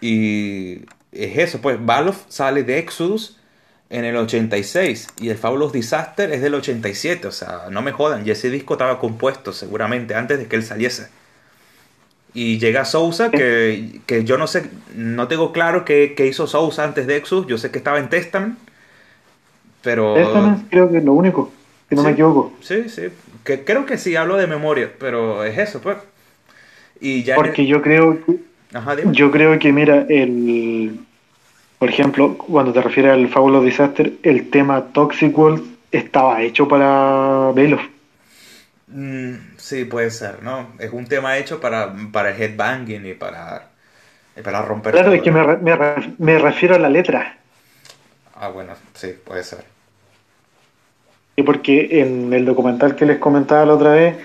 [0.00, 3.38] Y es eso, pues Valve sale de Exodus
[3.90, 8.26] en el 86 y el Fabulous Disaster es del 87, o sea, no me jodan,
[8.26, 11.08] y ese disco estaba compuesto seguramente antes de que él saliese.
[12.32, 16.84] Y llega Sousa, que, que yo no sé, no tengo claro qué, qué hizo Sousa
[16.84, 18.56] antes de Exodus, yo sé que estaba en Testament,
[19.82, 20.14] pero...
[20.14, 21.52] Testament creo que es lo único,
[21.88, 22.06] si no Sí.
[22.06, 22.52] me equivoco.
[22.60, 23.02] Sí, sí,
[23.44, 25.98] que, creo que sí, hablo de memoria, pero es eso, pues.
[27.00, 27.34] Y ya...
[27.34, 28.36] el- Porque yo creo que,
[28.74, 29.12] Ajá, dime.
[29.12, 31.00] yo creo que mira, el
[31.80, 37.52] por ejemplo, cuando te refieres al Fabulous Disaster, el tema Toxic World estaba hecho para
[37.54, 37.80] Velof.
[38.92, 40.72] Mm, sí, puede ser, ¿no?
[40.78, 43.68] Es un tema hecho para, para el headbanging y para,
[44.36, 45.76] y para romper Claro, es que me, me
[46.18, 47.38] me refiero a la letra.
[48.34, 49.64] Ah, bueno, sí, puede ser.
[51.36, 54.16] Y porque en el documental que les comentaba la otra vez,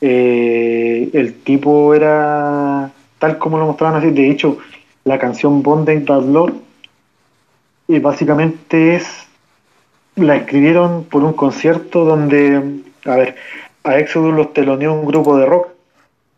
[0.00, 4.10] eh, el tipo era tal como lo mostraban así.
[4.10, 4.58] De hecho,
[5.04, 6.52] la canción Bondage Bad Blood
[7.88, 9.26] y básicamente es
[10.16, 13.36] la escribieron por un concierto donde, a ver,
[13.86, 15.68] a Exodus los teloneó un grupo de rock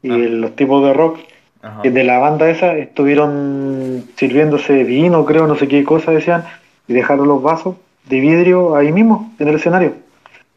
[0.03, 0.17] y Ah.
[0.17, 1.19] los tipos de rock
[1.63, 1.83] Ajá.
[1.83, 6.45] que de la banda esa estuvieron sirviéndose vino, creo, no sé qué cosa decían,
[6.87, 7.77] y dejaron los vasos
[8.09, 9.93] de vidrio ahí mismo, en el escenario.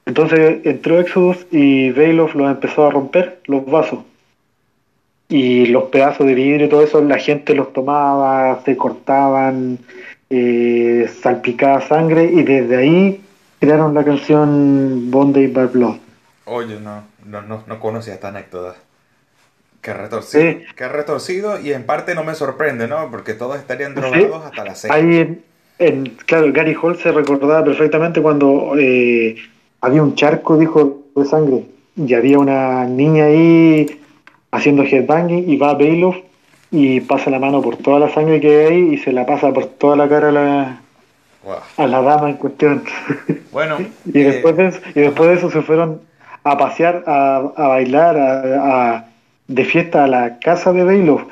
[0.05, 3.99] Entonces entró Exodus y Bailoff los empezó a romper, los vasos.
[5.29, 9.79] Y los pedazos de vidrio y todo eso, la gente los tomaba, se cortaban,
[10.29, 13.21] eh, salpicaba sangre, y desde ahí
[13.59, 15.95] crearon la canción Bondage by Blood.
[16.53, 18.75] Oye, no, no, no, no conocía esta anécdota.
[19.81, 20.65] Qué retorcido, Sí.
[20.75, 23.09] qué retorcido y en parte no me sorprende, ¿no?
[23.09, 24.01] Porque todos estarían Sí.
[24.01, 24.93] drogados hasta las seis.
[24.93, 25.43] Ahí, en,
[25.79, 29.37] en- claro, Gary Hall se recordaba perfectamente cuando eh,
[29.79, 31.63] había un charco, dijo, de sangre,
[31.95, 34.01] y había una niña ahí
[34.51, 36.17] haciendo headbanging, y va Bailoff
[36.69, 39.53] y pasa la mano por toda la sangre que hay ahí y se la pasa
[39.53, 40.81] por toda la cara a la,
[41.77, 42.83] a la dama en cuestión.
[43.53, 46.10] Bueno, y, eh, después de eso, y después de eso se fueron
[46.43, 49.05] a pasear, a, a bailar, a, a-
[49.47, 51.23] de fiesta a la casa de Bailoff.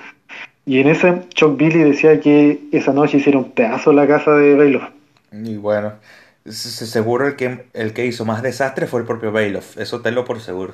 [0.65, 4.84] Y en ese Chuck Billy decía que esa noche hicieron pedazo la casa de Bailoff.
[5.32, 5.93] y bueno,
[6.45, 10.02] se- se- seguro el que, el que hizo más desastre fue el propio Bailoff, eso
[10.02, 10.74] tenlo por seguro.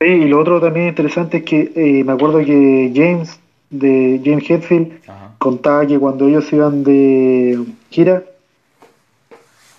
[0.00, 4.48] Sí, y lo otro también interesante es que eh, me acuerdo que James, de James
[4.48, 5.32] Hetfield, Ajá.
[5.38, 7.58] contaba que cuando ellos iban de
[7.90, 8.22] gira,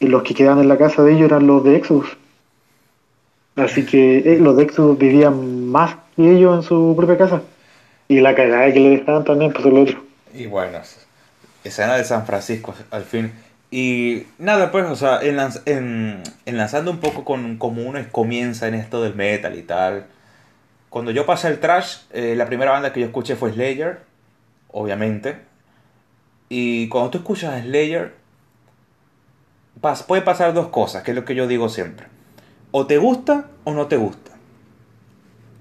[0.02, 2.18] los que quedaban en la casa de ellos eran los de Exodus.
[3.56, 7.42] Así que eh, los de Exodus vivían más que ellos en su propia casa.
[8.08, 10.04] Y la cagada que le dejaban también, pues el otro.
[10.34, 10.80] Y bueno,
[11.64, 13.32] escena de San Francisco, al fin.
[13.72, 19.14] Y nada, pues, o sea, en- enlazando un poco con uno comienza en esto del
[19.16, 20.06] metal y tal.
[20.90, 24.00] Cuando yo pasé el trash, eh, la primera banda que yo escuché fue Slayer,
[24.72, 25.36] obviamente.
[26.50, 28.14] Y cuando tú escuchas Slayer,
[29.82, 32.08] pas- puede pasar dos cosas, que es lo que yo digo siempre.
[32.72, 34.32] O te gusta o no te gusta.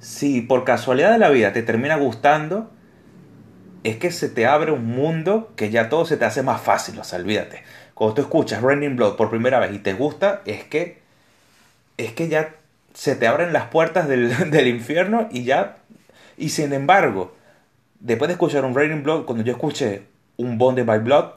[0.00, 2.70] Si por casualidad de la vida te termina gustando,
[3.82, 6.98] es que se te abre un mundo que ya todo se te hace más fácil,
[6.98, 7.62] o sea, olvídate.
[7.94, 10.98] Cuando tú escuchas Raining Blood por primera vez y te gusta, es que
[11.96, 12.54] es que ya
[12.94, 15.78] se te abren las puertas del, del infierno y ya
[16.38, 17.34] y sin embargo,
[17.98, 20.04] después de escuchar un Raining Blood, cuando yo escuché
[20.36, 21.32] un Bonded by Blood,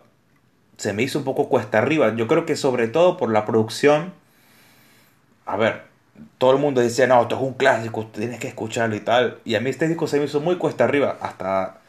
[0.77, 2.15] se me hizo un poco cuesta arriba.
[2.15, 4.13] Yo creo que sobre todo por la producción.
[5.51, 5.81] A ver,
[6.37, 9.39] todo el mundo decía, no, esto es un clásico, tienes que escucharlo y tal.
[9.43, 11.17] Y a mí este disco se me hizo muy cuesta arriba.
[11.19, 11.79] Hasta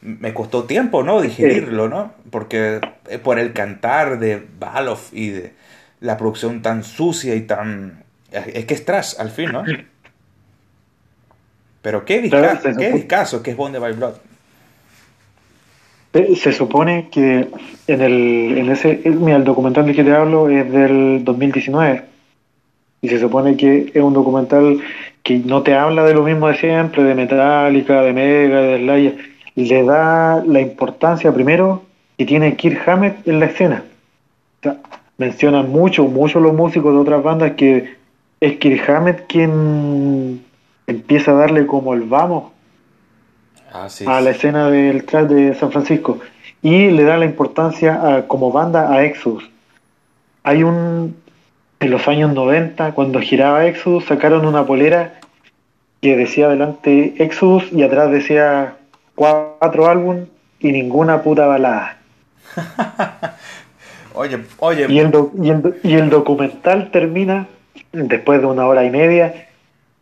[0.00, 1.20] me costó tiempo, ¿no?
[1.20, 2.12] Digerirlo, ¿no?
[2.30, 5.52] Porque eh, por el cantar de Baloff y de
[6.00, 8.04] la producción tan sucia y tan...
[8.30, 9.64] Es que es trash al fin, ¿no?
[11.82, 14.14] Pero qué Claro, discazo, se qué discazo que es Bonded by Blood.
[16.12, 17.48] Eh, Se supone que
[17.88, 22.17] en el, en ese, el, mira, el documental del que te hablo es del 2019
[23.02, 24.80] y se supone que es un documental
[25.22, 29.16] que no te habla de lo mismo de siempre, de Metallica, de Mega, de Slayer,
[29.54, 31.82] le da la importancia primero
[32.16, 33.84] que tiene Kirk Hammett en la escena.
[34.60, 34.76] O sea,
[35.18, 37.94] mencionan mucho, mucho los músicos de otras bandas que
[38.40, 40.42] es Kirk Hammett quien
[40.86, 42.52] empieza a darle como el vamos
[43.72, 44.04] Ah, sí.
[44.08, 46.18] a la escena del trash de San Francisco
[46.62, 49.48] y le da la importancia a- como banda a Exodus.
[50.42, 51.14] Hay un
[51.80, 55.20] en los años 90 cuando giraba Exodus sacaron una polera
[56.00, 58.76] que decía adelante Exodus y atrás decía
[59.14, 60.26] cuatro álbum
[60.60, 61.98] y ninguna puta balada.
[64.14, 64.86] Oye, oye.
[64.88, 67.46] Y el, y el, documental termina
[67.92, 69.46] después de una hora y media.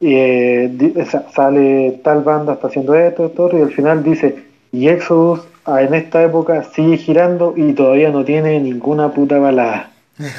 [0.00, 5.40] Y, eh, sale tal banda, está haciendo esto, esto, y al final dice, y Exodus
[5.66, 9.90] ah, en esta época sigue girando y todavía no tiene ninguna puta balada.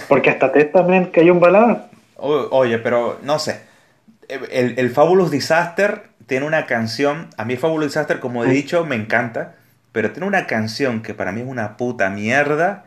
[0.08, 1.90] Porque hasta Testament cayó en balada.
[2.18, 3.62] Oye, pero no sé.
[4.28, 7.30] El, el Fabulous Disaster tiene una canción.
[7.38, 9.56] A mí Fabulous Disaster, como he dicho, me encanta.
[9.92, 12.86] Pero tiene una canción que para mí es una puta mierda.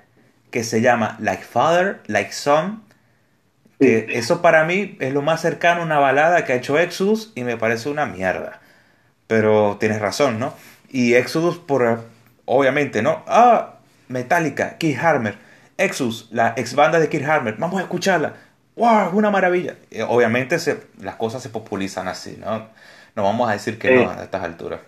[0.51, 2.83] Que se llama Like Father, Like Son.
[3.79, 7.33] Que eso para mí es lo más cercano a una balada que ha hecho Exodus
[7.35, 8.61] y me parece una mierda.
[9.27, 10.53] Pero tienes razón, ¿no?
[10.91, 12.05] Y Exodus, por
[12.45, 13.23] obviamente, ¿no?
[13.27, 13.77] Ah,
[14.09, 15.37] Metallica, Keith Harmer.
[15.81, 17.57] Exodus, la ex banda de Keith Harmer.
[17.59, 18.35] Vamos a escucharla.
[18.77, 19.11] ¡Wow!
[19.13, 19.77] Una maravilla.
[20.09, 22.69] obviamente se, las cosas se populizan así, ¿no?
[23.17, 24.81] No vamos a decir que no a estas alturas.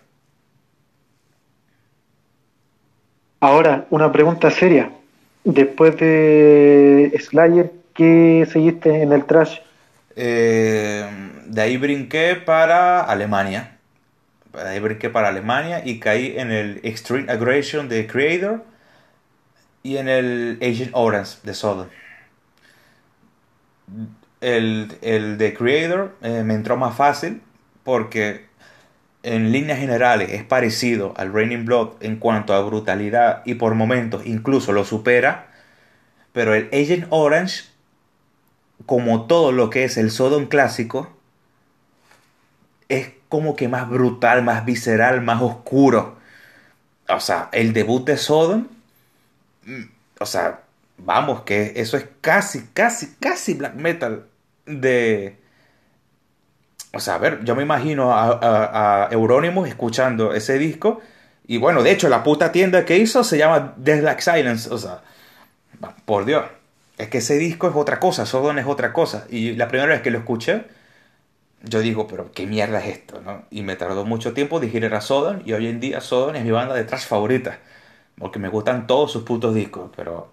[3.40, 4.92] Ahora, una pregunta seria.
[5.44, 9.59] Después de Slayer, ¿qué seguiste en el trash?
[10.14, 11.05] Eh,
[11.46, 13.78] de ahí brinqué para Alemania.
[14.52, 18.62] De ahí brinqué para Alemania y caí en el Extreme Aggression de Creator
[19.83, 21.87] y en el Agent Orange de Sodom.
[24.40, 27.42] El, el de Creator eh, me entró más fácil
[27.85, 28.47] porque
[29.23, 34.27] en líneas generales es parecido al Raining Blood en cuanto a brutalidad y por momentos
[34.27, 35.49] incluso lo supera,
[36.33, 37.64] pero el Agent Orange,
[38.87, 41.16] como todo lo que es el Sodom clásico,
[42.88, 46.16] es como que más brutal, más visceral, más oscuro.
[47.09, 48.66] O sea, el debut de Sodom,
[50.18, 50.61] o sea,
[50.98, 54.27] vamos, que eso es casi, casi, casi black metal
[54.66, 55.37] de,
[56.94, 61.01] o sea, a ver, yo me imagino a, Euronymous escuchando ese disco.
[61.46, 64.70] Y bueno, de hecho, la puta tienda que hizo se llama Death Like Silence.
[64.72, 65.03] O sea,
[66.05, 66.44] por Dios.
[66.98, 69.27] Es que ese disco es otra cosa, Sodom es otra cosa.
[69.31, 70.64] Y la primera vez que lo escuché,
[71.62, 73.44] yo digo, pero qué mierda es esto, ¿no?
[73.51, 75.40] Y me tardó mucho tiempo digerir a Sodom.
[75.46, 77.59] Y hoy en día Sodom es mi banda de trash favorita.
[78.18, 79.90] Porque me gustan todos sus putos discos.
[79.96, 80.29] Pero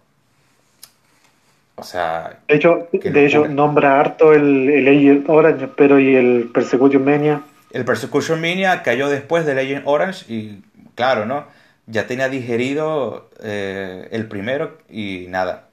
[1.79, 2.39] o sea.
[2.47, 7.41] De hecho, de hecho nombra harto el, el Agent Orange, pero y el Persecution Mania.
[7.71, 10.61] El Persecution Mania cayó después del Agent Orange y,
[10.95, 11.45] claro, ¿no?
[11.85, 15.69] Ya tenía digerido eh, el primero y nada.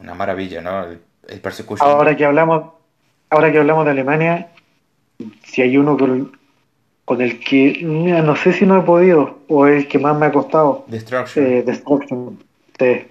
[0.00, 0.84] Una maravilla, ¿no?
[0.84, 1.00] El,
[1.40, 2.72] Persecution Ahora que hablamos,
[3.30, 4.48] ahora que hablamos de Alemania,
[5.42, 5.96] si hay uno
[7.04, 10.32] con, el que no sé si no he podido o el que más me ha
[10.32, 10.84] costado.
[10.88, 11.44] Destruction.
[11.44, 12.38] Eh, Destruction.
[12.78, 13.06] Sí.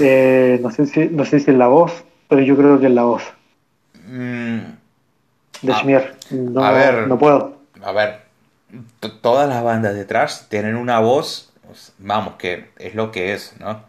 [0.00, 2.92] Eh, no, sé si, no sé si es la voz, pero yo creo que es
[2.92, 3.22] la voz.
[4.06, 4.58] Mm,
[5.62, 7.58] de ah, No, a ver, no puedo.
[7.82, 8.20] A ver,
[9.20, 13.82] todas las bandas detrás tienen una voz, pues, vamos, que es lo que es, ¿no?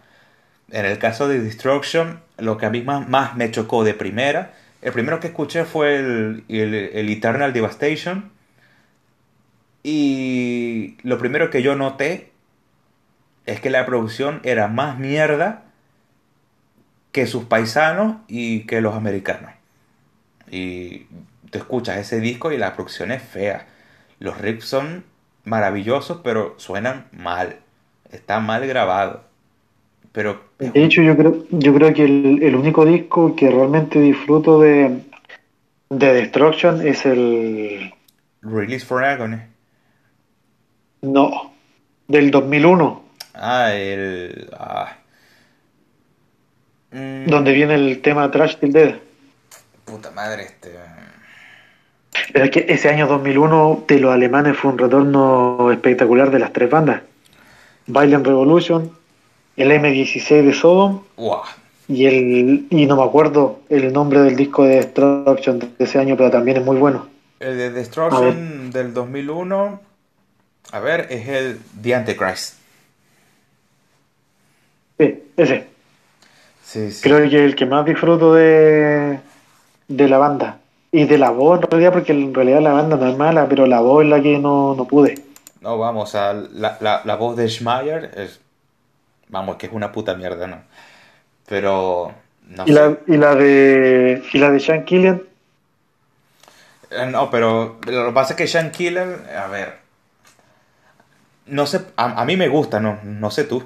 [0.72, 4.54] En el caso de Destruction, lo que a mí más, me chocó de primera,
[4.86, 8.32] el primero que escuché fue el, el Eternal Devastation.
[9.82, 12.32] Y lo primero que yo noté
[13.48, 15.64] es que la producción era más mierda
[17.12, 19.50] que sus paisanos y que los americanos.
[20.52, 21.08] Y
[21.50, 23.66] te escuchas ese disco y la producción es fea.
[24.20, 25.04] Los riffs son
[25.46, 27.58] maravillosos, pero suenan mal.
[28.12, 29.24] Está mal grabado.
[30.16, 35.02] Pero de hecho, yo creo, yo creo que el, único disco que realmente disfruto de,
[35.90, 37.94] de Destruction es el.
[38.42, 39.42] Release for Agony.
[41.02, 41.54] No,
[42.08, 43.04] del 2001.
[43.36, 44.50] Ah, el.
[44.58, 44.96] Ah,
[46.96, 47.26] Mm.
[47.26, 48.96] Donde viene el tema Trash Till Dead.
[49.84, 50.72] Puta madre, este.
[52.32, 56.54] Pero es que ese año 2001 de los alemanes fue un retorno espectacular de las
[56.54, 57.02] tres bandas:
[57.88, 58.92] Violent Revolution,
[59.58, 61.02] el M16 de Sodom
[61.88, 62.68] y el.
[62.70, 66.58] Y no me acuerdo el nombre del disco de Destruction de ese año, pero también
[66.58, 67.08] es muy bueno.
[67.40, 69.80] El de Destruction del 2001,
[70.72, 72.56] a ver, es el The Antichrist.
[74.98, 75.76] Sí, ese.
[77.02, 79.20] Creo que el que más disfruto de,
[79.88, 80.60] de la banda.
[80.92, 83.66] Y de la voz en realidad, porque en realidad la banda no es mala, pero
[83.66, 85.16] la voz es la que no, pude.
[85.62, 88.40] No, vamos, a la, la, voz de Schmeier es.
[89.30, 90.62] Vamos, que es una puta mierda, ¿no?
[91.48, 92.14] Pero.
[92.48, 94.24] No ¿Y, La, ¿Y la de.
[94.32, 95.24] ¿Y la de Sean Killian?
[96.92, 99.80] Eh, no, pero lo que pasa es que Sean Killian, a ver.
[101.48, 103.64] No sé, a, a mí me gusta, no, no sé tú.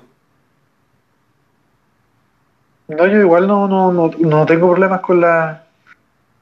[2.89, 5.63] No, yo igual no, no, no, no tengo problemas con la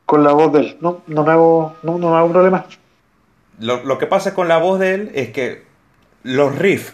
[0.05, 0.78] con la voz de él.
[0.80, 2.63] No, no me hago, no, no me hago problemas.
[3.59, 5.65] Lo, lo, que pasa con la voz de él es que
[6.24, 6.93] los riffs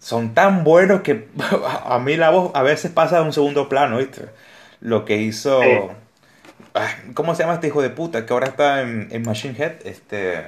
[0.00, 1.28] son tan buenos que
[1.84, 4.22] a mí la voz a veces pasa a un segundo plano, ¿viste?
[4.80, 5.60] Lo que hizo...
[7.14, 9.72] ¿Cómo se llama este hijo de puta que ahora está en, Machine Head?
[9.84, 10.44] Este...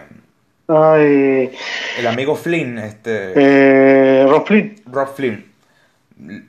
[0.69, 1.53] Ay,
[1.99, 3.33] el amigo Flynn, este...
[3.35, 4.81] Eh, Rob Flynn.
[4.87, 5.45] Rob Flynn.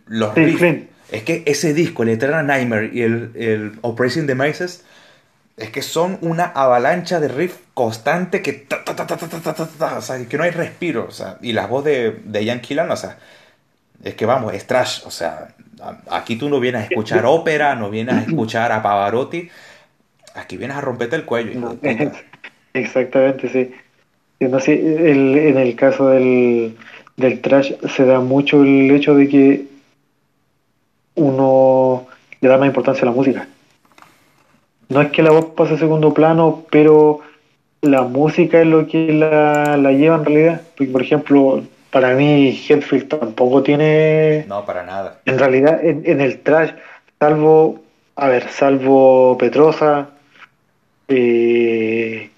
[0.07, 0.87] Los Flynn.
[1.11, 4.85] Es que ese disco, el Eternal Nightmare y el, el Operation the Mices,
[5.57, 11.05] es que son una avalancha de riff constante que, que no hay respiro.
[11.07, 13.17] O sea, y la voz de, de Ian Killan, o sea,
[14.03, 15.01] es que vamos, es trash.
[15.05, 15.49] O sea,
[16.09, 19.49] aquí tú no vienes a escuchar ópera, no vienes a escuchar a Pavarotti.
[20.35, 21.77] Aquí vienes a romperte el cuello.
[22.73, 23.71] exactamente, sí.
[24.39, 26.75] en el caso del,
[27.15, 29.65] del trash se da mucho el hecho de que
[31.15, 32.07] uno
[32.41, 33.47] le da más importancia a la música.
[34.89, 37.21] No es que la voz pase a segundo plano, pero
[37.81, 40.61] la música es lo que la, lleva en realidad.
[40.91, 44.45] por ejemplo, para mí Headfield tampoco tiene...
[44.47, 45.19] No, para nada.
[45.25, 46.71] En realidad, en, el trash,
[47.19, 47.83] salvo,
[48.15, 50.09] a ver, salvo Petrosa,
[51.07, 52.29] eh,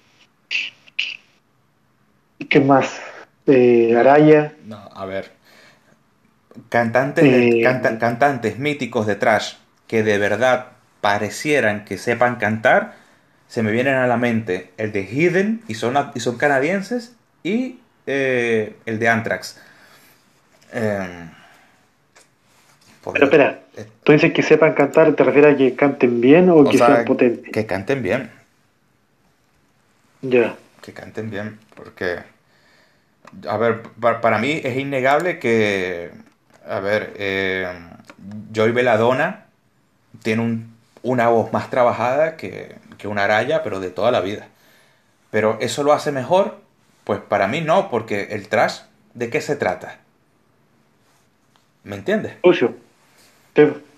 [2.48, 3.00] ¿qué más?
[3.46, 4.54] Eh, Araya.
[4.64, 5.30] No, a ver.
[6.68, 9.54] Cantantes, eh, cantantes míticos de trash
[9.86, 10.75] que de verdad
[11.06, 12.96] parecieran que sepan cantar,
[13.46, 17.78] se me vienen a la mente el de Hidden, y son, y son canadienses, y
[18.08, 19.56] eh, el de Anthrax.
[20.72, 21.30] Em,
[23.12, 26.64] Pero espera, eh, ¿tú dices que sepan cantar, te refieres a que canten bien o,
[26.64, 27.52] que sean potentes?
[27.52, 28.28] Que canten bien.
[30.22, 30.56] Ya.
[30.82, 32.18] Que canten bien, porque,
[33.48, 36.10] a ver, para, mí es innegable que,
[36.68, 37.68] a ver, eh,
[38.52, 39.44] Joy Veladona
[40.24, 40.75] tiene un
[41.06, 44.48] una voz más trabajada que, una araya, pero de toda la vida.
[45.30, 46.56] Pero eso lo hace mejor,
[47.04, 48.80] pues para mí no, porque el trash,
[49.14, 49.98] ¿de qué se trata?
[51.84, 52.34] ¿Me entiendes?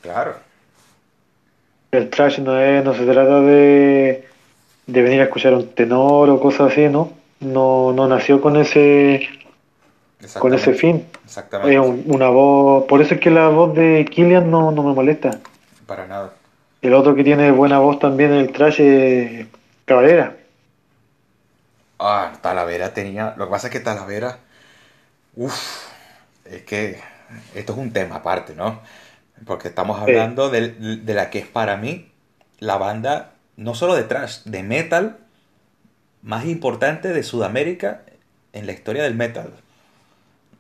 [0.03, 0.35] Claro.
[1.91, 4.29] El trash no, es, no se trata de,
[4.87, 7.13] de venir a escuchar un tenor o cosas así, ¿no?
[7.41, 9.27] No, no nació con ese
[10.39, 11.07] con ese fin.
[11.25, 11.75] Exactamente.
[11.75, 15.39] Es una voz, por eso es que la voz de Killian no, no me molesta.
[15.87, 16.35] Para nada.
[16.81, 19.47] El otro que tiene buena voz también en el trash es
[19.85, 20.37] Cabrera.
[21.99, 23.35] Ah, Talavera tenía.
[23.37, 24.39] Lo que pasa es que Talavera.
[25.35, 25.87] Uff,
[26.45, 27.01] es que
[27.55, 28.81] esto es un tema aparte, ¿no?
[29.45, 32.11] Porque estamos hablando de, de, la que es para mí
[32.59, 35.19] la banda, no solo de trash, de metal
[36.23, 38.03] más importante de Sudamérica
[38.53, 39.53] en la historia del metal.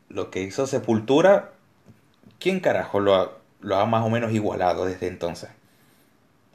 [0.08, 1.50] Lo que hizo Sepultura,
[2.38, 5.50] ¿quién carajo lo ha, lo ha más o menos igualado desde entonces?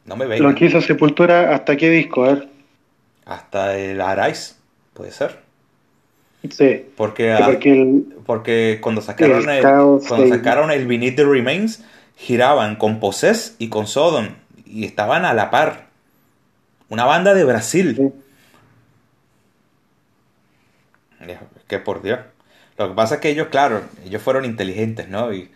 [0.06, 2.26] No me Lo que hizo Sepultura, ¿hasta qué disco?
[2.26, 2.50] A ver.
[3.26, 4.56] Hasta el Arise,
[4.94, 5.40] puede ser.
[6.50, 6.86] Sí.
[6.98, 11.86] Porque, porque, cuando sacaron el, cuando sacaron el Beneath the Remains,
[12.18, 14.30] giraban con Possess y con Sodom.
[14.66, 15.88] Y estaban a la par.
[16.90, 18.14] Una banda de Brasil.
[21.68, 22.20] Que por Dios.
[22.78, 25.34] Lo que pasa es que ellos, claro, ellos fueron inteligentes, ¿no?
[25.34, 25.50] Y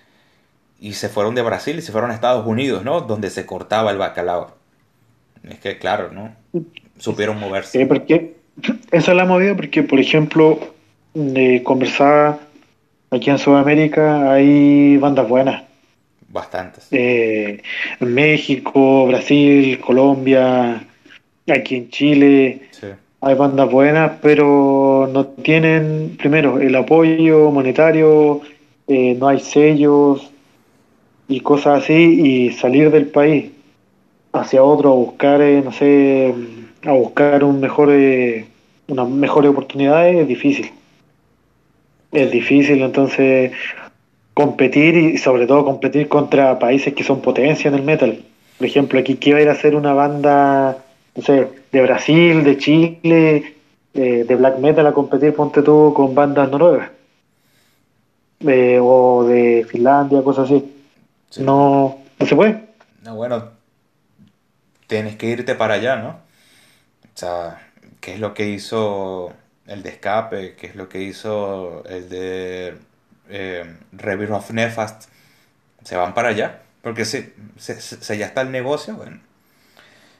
[0.80, 3.02] y se fueron de Brasil y se fueron a Estados Unidos, ¿no?
[3.02, 4.56] Donde se cortaba el bacalao.
[5.50, 6.36] Es que, claro, ¿no?
[6.98, 7.80] Supieron moverse.
[7.80, 8.36] Sí, porque
[8.92, 10.60] eso la movida porque, por ejemplo,
[11.14, 12.40] de conversar
[13.12, 15.64] aquí en Sudamérica hay bandas buenas.
[16.30, 16.88] Bastantes.
[16.92, 17.62] Eh,
[18.00, 20.86] México, Brasil, Colombia,
[21.48, 22.62] aquí en Chile.
[23.20, 28.42] Hay bandas buenas, pero no tienen, primero, el apoyo monetario,
[28.88, 30.30] eh, no hay sellos,
[31.28, 33.52] y cosas así y salir del país
[34.34, 36.34] hacia otro a buscar, eh, no sé,
[36.86, 38.46] a buscar un mejor, eh,
[38.88, 40.72] unas mejores oportunidades es difícil.
[42.12, 43.52] Es difícil, entonces
[44.34, 48.24] competir y sobre todo competir contra países que son potencia en el metal.
[48.58, 50.78] Por ejemplo, aquí que iba a ir a hacer una banda,
[51.16, 53.56] no sé, de Brasil, de Chile,
[53.94, 56.92] eh, de black metal a competir, ponte tú, con bandas noruegas.
[58.82, 60.77] o de Finlandia, cosas así.
[61.38, 62.68] No, no se puede.
[63.04, 63.52] No, bueno,
[64.88, 66.10] tienes que irte para allá, ¿no?
[66.10, 67.68] O sea,
[68.00, 69.34] ¿qué es lo que hizo
[69.66, 70.56] el de Escape?
[70.56, 72.78] ¿Qué es lo que hizo el de
[73.30, 73.76] eh,
[74.32, 75.10] of Nefast?
[75.84, 79.20] Se van para allá, porque se, se, ya está el negocio, bueno.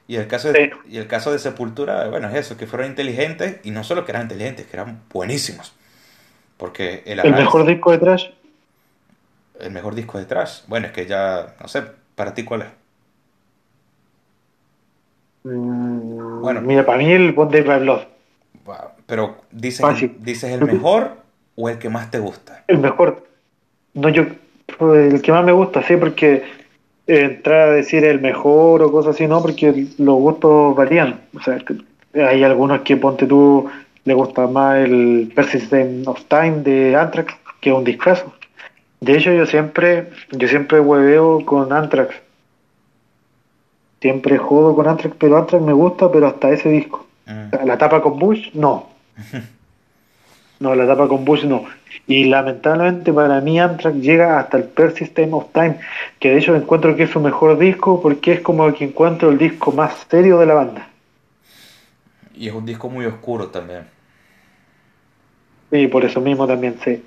[0.08, 3.58] Y el, caso de, y el caso de Sepultura, bueno, es eso, que fueron inteligentes,
[3.64, 5.74] y no solo que eran inteligentes, que eran buenísimos.
[6.56, 8.30] Porque el, el mejor disco de Trash
[9.60, 10.62] el mejor disco de trash.
[10.68, 11.84] Bueno, es que ya, no sé,
[12.16, 12.68] para ti cuál es.
[15.44, 18.02] Mm, bueno, mira, para mí el Bond de Blood.
[19.06, 19.86] Pero dices,
[20.20, 21.12] dices el mejor
[21.56, 22.64] o el que más te gusta.
[22.68, 23.26] El mejor.
[23.94, 24.24] no yo,
[24.94, 26.44] el que más me gusta, sí, porque
[27.08, 31.22] entrar a decir el mejor o cosas así, no, porque los gustos varían.
[31.34, 31.58] O sea,
[32.14, 33.70] hay algunos que ponte tú,
[34.04, 38.34] le gusta más el Persistent of Time de Anthrax, que es un discazo.
[39.00, 42.16] De hecho, yo siempre, yo siempre hueveo con Anthrax.
[44.02, 47.06] Siempre jodo con Anthrax, pero Anthrax me gusta, pero hasta ese disco.
[47.26, 47.66] Mm.
[47.66, 48.90] La tapa con Bush, no.
[50.60, 51.66] No, la tapa con Bush no.
[52.08, 55.80] Y lamentablemente para mí Anthrax llega hasta el Persistent of Time,
[56.20, 59.38] que de hecho encuentro que es su mejor disco porque es como que encuentro el
[59.38, 60.88] disco más serio de la banda.
[62.34, 63.84] Y es un disco muy oscuro también.
[65.72, 67.02] Sí, por eso mismo también sé.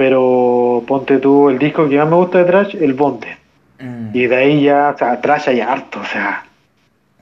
[0.00, 3.36] Pero ponte tú el disco que más me gusta de Trash, el Bonte.
[3.78, 4.16] Mm.
[4.16, 6.46] Y de ahí ya, o sea, Trash hay harto, o sea.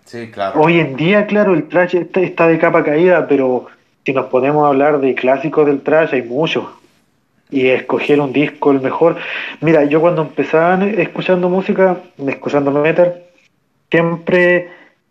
[0.05, 0.61] Sí, claro.
[0.61, 3.67] Hoy en día, claro, el Trash está de capa caída, pero
[4.07, 6.67] si nos podemos hablar de clásicos del trash, hay muchos.
[7.51, 9.17] Y escoger un disco, el mejor.
[9.61, 11.97] Mira, yo cuando empezaba escuchando música,
[12.29, 13.25] escuchando metal,
[13.91, 14.71] siempre,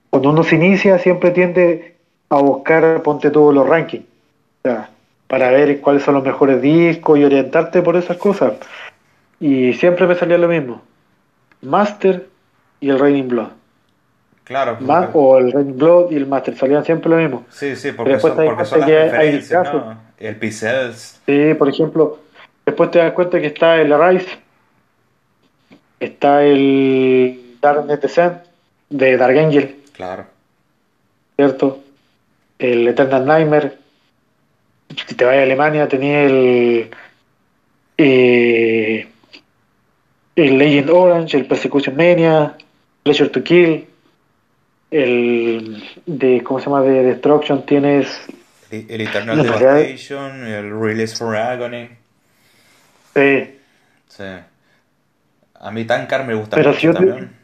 [0.09, 1.97] cuando uno se inicia, siempre tiende
[2.29, 4.05] a buscar, ponte todos los rankings.
[4.05, 4.89] O sea,
[5.27, 8.53] para ver cuáles son los mejores discos y orientarte por esas cosas.
[9.39, 10.81] Y siempre me salía lo mismo.
[11.61, 12.27] Master
[12.79, 13.49] y el Raining Blood.
[14.43, 14.77] Claro.
[15.13, 17.45] o el Red Blood y el Master salían siempre lo mismo.
[17.49, 19.99] Sí, sí, porque, son, porque son las referencias, ¿no?
[20.17, 21.19] El Pixels.
[21.25, 22.19] Sí, por ejemplo,
[22.65, 24.39] después te das cuenta que está el Arise,
[25.99, 28.37] está el Darknet Descent
[28.89, 29.75] de Dark Angel.
[29.93, 30.25] Claro.
[31.35, 31.79] ¿Cierto?
[32.57, 33.77] El Eternal Nightmare.
[35.07, 36.89] Si te vas a Alemania, tenía el.
[37.97, 39.07] Eh,
[40.35, 42.55] el Legend Orange, el Persecution Mania,
[43.03, 43.87] Pleasure to Kill
[44.91, 46.81] el de ¿cómo se llama?
[46.81, 48.25] de Destruction tienes
[48.71, 51.89] el, Eternal Devastation el Release for Agony
[53.13, 53.59] sí
[54.07, 54.23] sí
[55.59, 57.36] a mí Tankar me gusta pero mucho también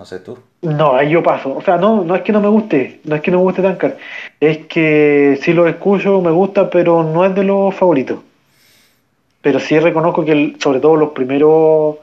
[0.00, 0.38] no sé tú.
[0.62, 1.54] No ahí yo paso.
[1.54, 3.60] O sea no no es que no me guste no es que no me guste
[3.60, 3.98] Tankar
[4.40, 8.20] es que si lo escucho me gusta pero no es de los favoritos.
[9.42, 11.96] Pero sí reconozco que sobre todo los primeros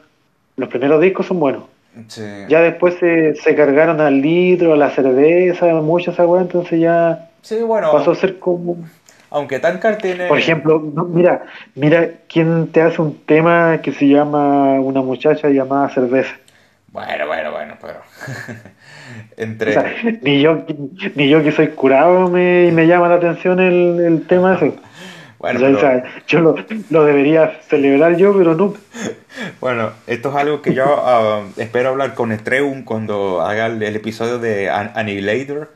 [0.58, 1.64] los primeros discos son buenos.
[2.48, 7.64] Ya después se, se, cargaron al litro, a la cerveza, mucho esa entonces ya sí,
[7.64, 8.78] bueno, pasó a ser como...
[9.32, 10.28] Aunque Tankar tiene...
[10.28, 15.90] Por ejemplo, mira, mira quién te hace un tema que se llama una muchacha llamada
[15.90, 16.36] cerveza.
[16.92, 18.02] Bueno, bueno, bueno, pero...
[19.38, 20.20] Entre...
[20.22, 20.66] ni, yo,
[21.16, 24.74] ni yo que soy curado me, me llama la atención el, el tema ese.
[25.40, 25.60] Bueno,
[26.26, 26.56] yo lo,
[26.90, 28.74] lo, debería celebrar yo, pero no.
[29.62, 34.40] Bueno, esto es algo que yo ah, espero hablar con Estreum cuando haga el, episodio
[34.40, 35.72] de Annihilator.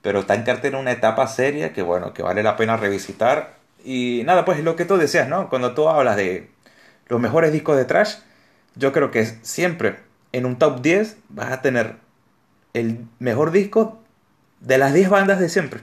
[0.00, 3.54] Pero Tankard tiene una etapa seria que, bueno, que vale la pena revisitar.
[3.84, 5.50] Y nada, pues lo que tú decías, ¿no?
[5.50, 6.48] Cuando tú hablas de
[7.08, 8.16] los mejores discos de trash,
[8.74, 9.96] yo creo que siempre
[10.34, 11.94] en un top 10 vas a tener
[12.72, 13.98] el mejor disco
[14.60, 15.80] de las 10 bandas de siempre.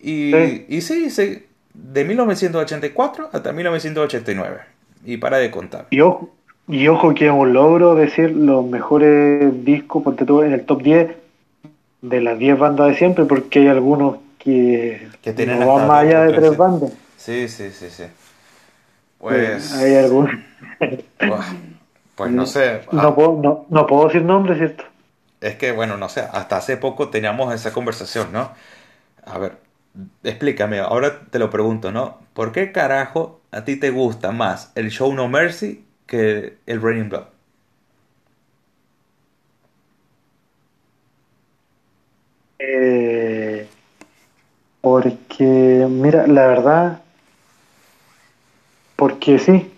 [0.00, 4.60] Y sí, y sí, sí de 1984 hasta 1989.
[5.04, 5.86] Y para de contar.
[5.90, 6.34] Y ojo,
[6.68, 10.82] y ojo que es un logro decir los mejores discos, porque todo en el top
[10.82, 11.10] 10
[12.02, 16.04] de las 10 bandas de siempre, porque hay algunos que, que tienen no van más
[16.04, 16.92] allá de tres bandas.
[17.16, 18.04] Sí, sí, sí, sí.
[19.18, 19.72] Pues.
[19.74, 20.32] hay algunos.
[22.16, 22.80] pues no sé.
[22.90, 24.84] No, puedo, no, no puedo decir nombres, ¿cierto?
[25.40, 28.50] Es que, bueno, no sé, hasta hace poco teníamos esa conversación, ¿no?
[29.24, 29.58] A ver,
[30.24, 32.18] explícame, ahora te lo pregunto, ¿no?
[32.32, 37.10] ¿Por qué carajo a ti te gusta más el Show No Mercy que el Raining
[37.10, 37.24] Blood?
[42.58, 43.68] Eh,
[44.80, 47.02] porque, mira, la verdad,
[48.96, 49.70] porque sí.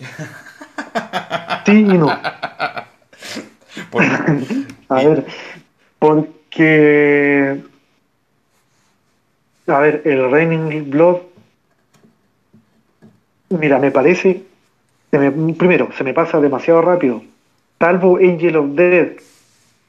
[1.66, 2.08] sí y no.
[4.88, 5.26] a ver,
[5.98, 7.60] porque
[9.66, 11.18] a ver, el Raining Blood.
[13.48, 14.42] Mira, me parece.
[15.10, 17.22] primero, se me pasa demasiado rápido.
[17.78, 19.20] Salvo Angel of Death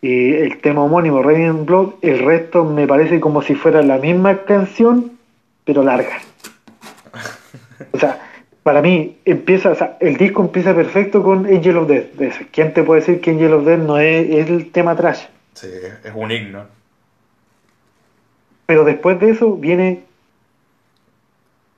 [0.02, 4.44] y el tema homónimo Raining Blood, el resto me parece como si fuera la misma
[4.44, 5.18] canción,
[5.64, 6.18] pero larga.
[7.92, 8.27] O sea,
[8.68, 12.48] para mí empieza, o sea, el disco empieza perfecto con Angel of Death.
[12.52, 15.22] ¿Quién te puede decir que Angel of Death no es, es el tema trash?
[15.54, 15.70] Sí,
[16.04, 16.66] es un himno.
[18.66, 20.04] Pero después de eso viene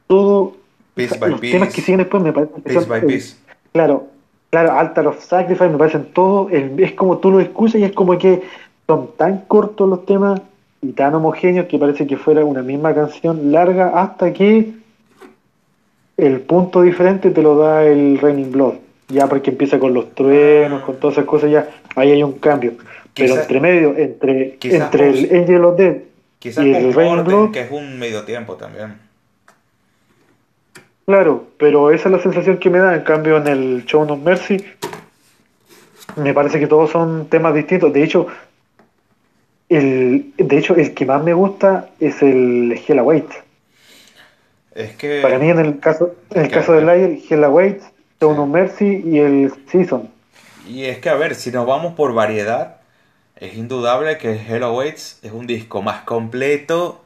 [0.07, 0.57] todo.
[0.95, 2.63] los temas que siguen después me parecen.
[3.05, 3.35] Piece
[3.71, 4.07] Claro,
[4.49, 6.49] claro, Altar of Sacrifice me parecen todo.
[6.49, 8.41] es como tú lo escuchas y es como que
[8.87, 10.41] son tan cortos los temas
[10.81, 14.78] y tan homogéneos que parece que fuera una misma canción larga hasta que
[16.19, 18.75] el punto diferente te lo da el Raining Blood.
[19.09, 22.73] Ya porque empieza con los truenos, con todas esas cosas, ya ahí hay un cambio.
[23.15, 25.97] Pero entre medio, entre, entre el vos- Angel of Death
[26.39, 28.93] Quizás y el Raining Blood, que es un medio tiempo también.
[31.05, 32.95] Claro, pero esa es la sensación que me da.
[32.95, 34.63] En cambio, en el Show No Mercy,
[36.15, 37.91] me parece que todos son temas distintos.
[37.91, 38.27] De hecho,
[39.69, 43.25] el, de hecho, el que más me gusta es el Hella Wait.
[44.79, 45.21] Es que...
[45.21, 47.81] Para mí, en el caso, en el caso de Layer, Hella Wait,
[48.19, 50.09] Show No Mercy y el Season.
[50.67, 52.77] Y es que, a ver, si nos vamos por variedad,
[53.35, 57.03] es indudable que Hello Waits es un disco más completo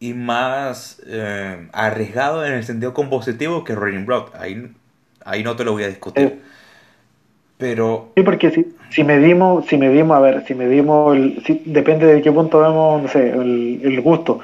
[0.00, 4.30] y más eh, arriesgado en el sentido compositivo que Raining Blood.
[4.38, 4.72] Ahí,
[5.24, 6.24] ahí no te lo voy a discutir.
[6.24, 6.42] Eh.
[7.58, 12.06] Pero, Sí, porque si, si medimos, si medimos, a ver, si medimos, el, si- depende
[12.06, 14.40] de qué punto vemos, no sé, el, el gusto.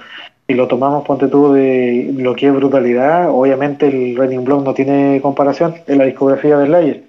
[0.48, 4.74] Si lo tomamos, ponte tú, de lo que es brutalidad, obviamente el Raining Blood no
[4.74, 7.04] tiene comparación en la discografía de Slayer.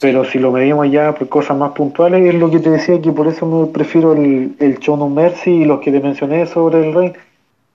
[0.00, 3.12] Pero si lo medimos ya por cosas más puntuales, es lo que te decía, que
[3.12, 6.88] por eso me prefiero el, el Show No Mercy y los que te mencioné sobre
[6.88, 7.12] el Rain.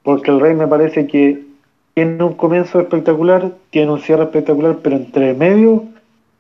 [0.04, 1.44] Porque el Rain me parece que
[1.94, 5.86] tiene un comienzo espectacular, tiene un cierre espectacular, pero entre medio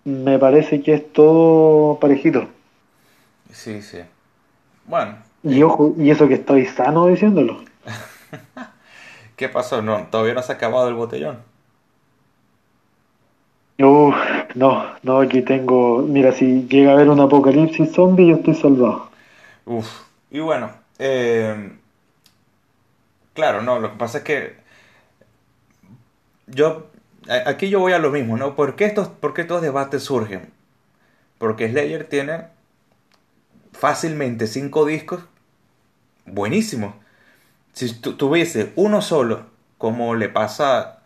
[0.05, 2.47] me parece que es todo parejito.
[3.51, 3.99] sí, sí.
[4.85, 7.59] Bueno, Y ojo, y eso que estoy sano diciéndolo.
[9.35, 9.81] ¿qué pasó?
[9.81, 11.43] No, todavía no se ha acabado el botellón.
[13.77, 14.15] Uf,
[14.55, 16.01] no, no, aquí tengo.
[16.03, 19.09] Mira, si llega a haber un apocalipsis zombie, yo estoy salvado.
[19.65, 19.87] Uf.
[20.31, 21.71] Y bueno, eh,
[23.33, 24.55] claro, no, lo que pasa es que
[26.47, 26.87] yo,
[27.45, 28.55] aquí yo voy a lo mismo, ¿no?
[28.55, 30.51] ¿Por qué estos, por qué estos debates surgen?
[31.37, 32.47] Porque Slayer tiene
[33.73, 35.23] fácilmente cinco discos
[36.25, 36.95] buenísimos.
[37.75, 39.47] Si tu- tuviese uno solo,
[39.79, 41.01] como le pasa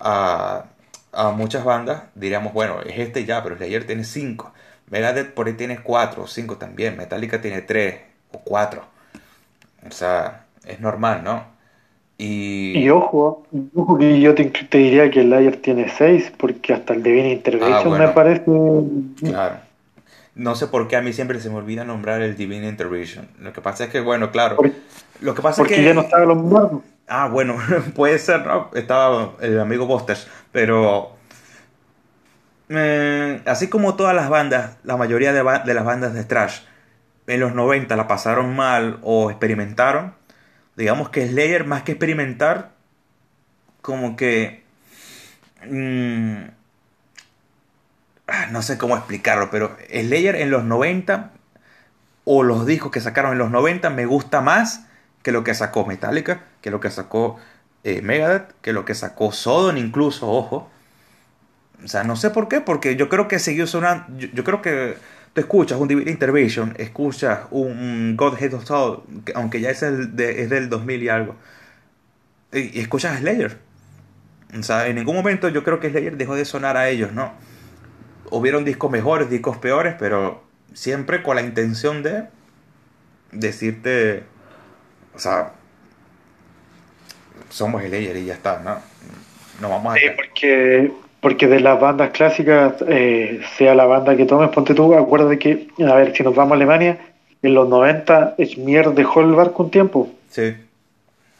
[0.00, 0.66] a,
[1.12, 4.52] a muchas bandas, diríamos, bueno, es este ya, pero Slayer tiene cinco.
[4.90, 6.96] Megadeth por ahí tiene cuatro o cinco también.
[6.98, 8.00] Metallica tiene tres
[8.32, 8.84] o cuatro.
[9.86, 11.44] O sea, es normal, ¿no?
[12.18, 12.74] Y...
[12.78, 16.94] Y ojo, ojo que yo te, te diría que el Layer tiene 6, porque hasta
[16.94, 18.06] el Divine Intervention Ah, bueno.
[18.08, 18.42] me parece.
[19.24, 19.56] Claro.
[20.34, 23.28] No sé por qué a mí siempre se me olvida nombrar el Divine Intervention.
[23.40, 24.56] Lo que pasa es que, bueno, claro.
[25.22, 25.84] Lo que pasa porque es que...
[25.86, 26.80] ya no estaba los muertos.
[27.08, 27.56] Ah, bueno,
[27.94, 28.70] puede ser, ¿no?
[28.74, 31.16] Estaba el amigo Busters, pero...
[32.68, 36.60] eh, así como todas las bandas, la mayoría de, ba- de las bandas de thrash
[37.26, 40.14] en los 90 la pasaron mal o experimentaron,
[40.76, 42.72] digamos que Slayer más que experimentar,
[43.82, 44.62] como que...
[45.68, 46.44] mm,
[48.28, 51.30] ah, no sé cómo explicarlo, pero Slayer en los 90
[52.24, 54.86] o los discos que sacaron en los 90 me gusta más
[55.22, 57.38] que lo que sacó Metallica, que lo que sacó
[57.84, 60.70] eh, Megadeth, que lo que sacó Sodom incluso, ojo.
[61.84, 64.96] O sea, no sé por qué, porque yo creo que siguió sonando, yo, creo que
[65.32, 69.82] tú escuchas un Divine Intervention, escuchas un God Hate of Soul, que- aunque ya es,
[69.82, 71.34] es del 2000 y algo,
[72.52, 73.58] y, y escuchas Slayer.
[74.58, 77.32] O sea, en ningún momento yo creo que Slayer dejó de sonar a ellos, ¿no?
[78.30, 80.42] Hubieron discos mejores, discos peores, pero
[80.74, 82.24] siempre con la intención de
[83.32, 84.24] decirte,
[85.14, 85.52] o sea,
[87.50, 88.76] somos Slayer y ya está, ¿no?
[89.60, 89.98] No vamos a...
[89.98, 90.90] Sí, porque,
[91.20, 95.68] porque de las bandas clásicas, eh, sea la banda que tomes, ponte tú, acuérdate que,
[95.86, 96.98] a ver, si nos vamos a Alemania,
[97.42, 100.08] en los 90 Schmier dejó el barco un tiempo.
[100.30, 100.54] Sí,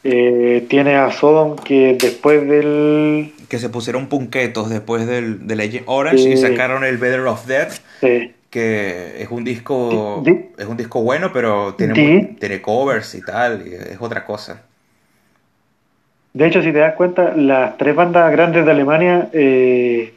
[0.04, 3.32] Eh, tiene a Sodom que después del...
[3.48, 6.42] que se pusieron punquetos después del, de Legend Orange y Sí.
[6.42, 11.32] sacaron el Better of Death, eh, que es un disco Di- es un disco bueno,
[11.32, 14.62] pero tiene, Di- mu- tiene covers y tal, y es otra cosa.
[16.34, 20.14] de hecho, si te das cuenta, las tres bandas grandes de Alemania eh,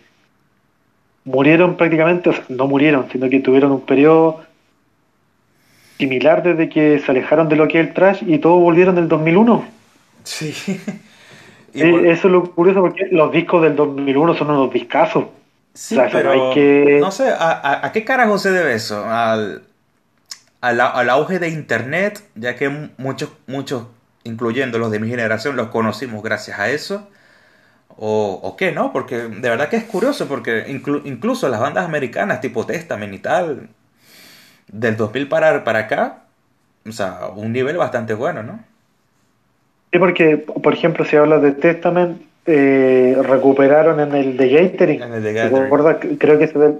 [1.24, 4.44] murieron prácticamente, o sea, no murieron, sino que tuvieron un periodo
[5.98, 9.04] similar desde que se alejaron de lo que es el trash y todos volvieron en
[9.06, 9.66] el 2001.
[10.24, 10.54] Sí.
[11.74, 15.26] Y Eh, por- eso es lo curioso porque los discos del 2001 son unos discazos.
[15.76, 18.52] Sí, O sea, eso pero hay que- no sé, ¿a, a, a qué carajo se
[18.52, 19.06] debe eso?
[19.06, 19.64] Al,
[20.62, 23.88] al, al auge de internet, ya que muchos, muchos,
[24.24, 27.10] incluyendo los de mi generación, los conocimos gracias a eso.
[27.98, 28.94] O, o qué, ¿no?
[28.94, 33.20] Porque de verdad que es curioso, porque inclu- incluso las bandas americanas tipo Testament y
[33.20, 33.70] tal,
[34.68, 36.24] del 2000 para, para acá,
[36.88, 38.64] o sea, un nivel bastante bueno, ¿no?
[39.92, 45.02] Sí, porque, por ejemplo, si hablas de Testament, eh, recuperaron en el de Gathering.
[45.02, 45.64] En el The ¿Te Gathering.
[45.66, 45.98] acuerdas?
[46.18, 46.76] Creo que es del,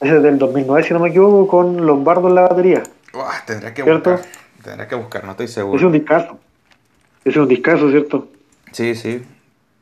[0.00, 2.82] es del 2009, si no me equivoco, con Lombardo en la batería.
[3.14, 4.12] Uah, tendré que ¿Cierto?
[4.12, 4.30] buscar,
[4.64, 5.86] tendré que buscar, no estoy Ese es seguro.
[5.86, 6.38] un discazo.
[7.24, 8.28] Es un discazo, ¿cierto?
[8.72, 9.22] Sí, sí.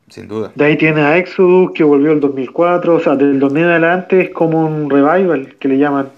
[0.09, 0.51] sin duda.
[0.55, 4.21] De ahí tiene a Exodus, que volvió el 2004, o sea, del 2000 en adelante
[4.21, 6.09] es como un revival, que le llaman.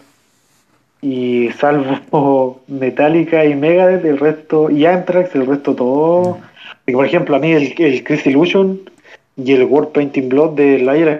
[1.01, 6.39] Y salvo Metallica y Megadeth, el resto, y Anthrax, el resto todo...
[6.87, 8.79] Y por ejemplo, a mí el, el Chris Illusion
[9.35, 11.13] y el World Painting Blood de Lyra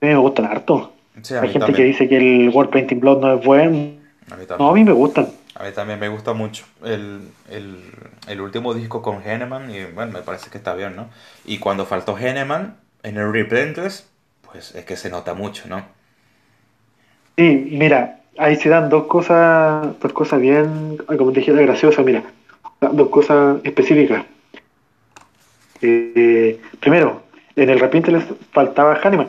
[0.00, 0.92] a mí me gustan harto.
[1.22, 1.76] Sí, Hay gente también.
[1.76, 3.92] que dice que el World Painting Blood no es bueno.
[4.30, 4.56] A.
[4.58, 5.28] No, a mí me gustan.
[5.54, 7.78] A mí también me gusta mucho el, el,
[8.26, 11.08] el último disco con Henneman y bueno, me parece que está bien, ¿no?
[11.44, 14.08] Y cuando faltó Henneman en el Relentless,
[14.42, 15.86] pues es que se nota mucho, ¿no?
[17.36, 22.24] Sí, mira, ahí se dan dos cosas, dos cosas bien, como te dije, graciosas, mira,
[22.80, 24.24] dos cosas específicas.
[25.82, 27.22] Eh, primero,
[27.56, 29.28] en el repente les faltaba Hanneman,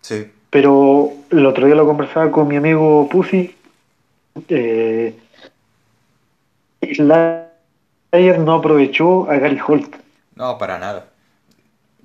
[0.00, 3.54] Sí, pero el otro día lo conversaba con mi amigo Pussy.
[4.48, 5.14] Eh,
[6.82, 9.96] Slayer no aprovechó a Gary Holt,
[10.36, 11.06] no, para nada.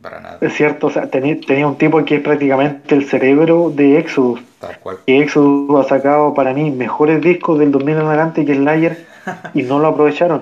[0.02, 3.70] Para nada, es cierto, o sea, tenía, tenía un tipo que es prácticamente el cerebro
[3.70, 4.42] de Exodus.
[4.60, 4.98] tal cual.
[5.06, 9.06] que Exodus ha sacado para mí mejores discos del 2000 en adelante que Slayer
[9.54, 10.42] y no lo aprovecharon.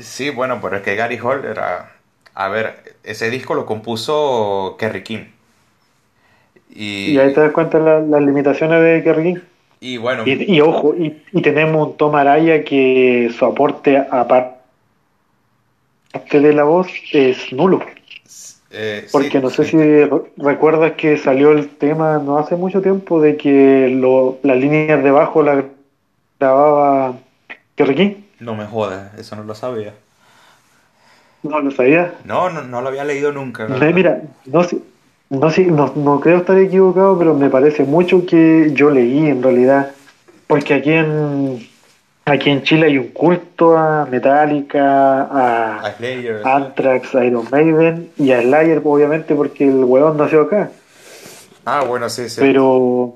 [0.00, 1.95] Sí, bueno, pero es que Gary Hall era...
[2.36, 5.24] A ver, ese disco lo compuso Kerry King.
[6.74, 9.40] Y, Y ahí te das cuenta la- las limitaciones de Kerry King.
[9.80, 14.56] y bueno, Y, y ojo, y, y tenemos un Tom Araya que su aporte aparte
[16.32, 17.80] de la voz es nulo.
[18.70, 19.70] eh, sí, Porque no sé sí.
[19.70, 24.58] si re- recuerdas que salió el tema no hace mucho tiempo de que lo, las
[24.58, 25.64] líneas de bajo la
[26.40, 27.18] grababa
[27.76, 28.14] Kerry King.
[28.38, 29.94] No me jodas, eso no lo sabía.
[31.48, 32.14] No lo sabía.
[32.24, 33.64] No, no, no lo había leído nunca.
[33.66, 33.94] Me- verdad.
[33.94, 34.62] Mira, no,
[35.30, 39.90] no, no, no creo estar equivocado, pero me parece mucho que yo leí en realidad,
[40.46, 41.66] porque aquí en
[42.24, 46.42] aquí en Chile hay un culto a Metallica, A a Slayer.
[46.44, 50.70] Anthrax, a Iron Maiden y a Slayer, obviamente, porque el huevón nació acá.
[51.64, 52.40] Ah, bueno, sí, sí.
[52.40, 53.14] Pero.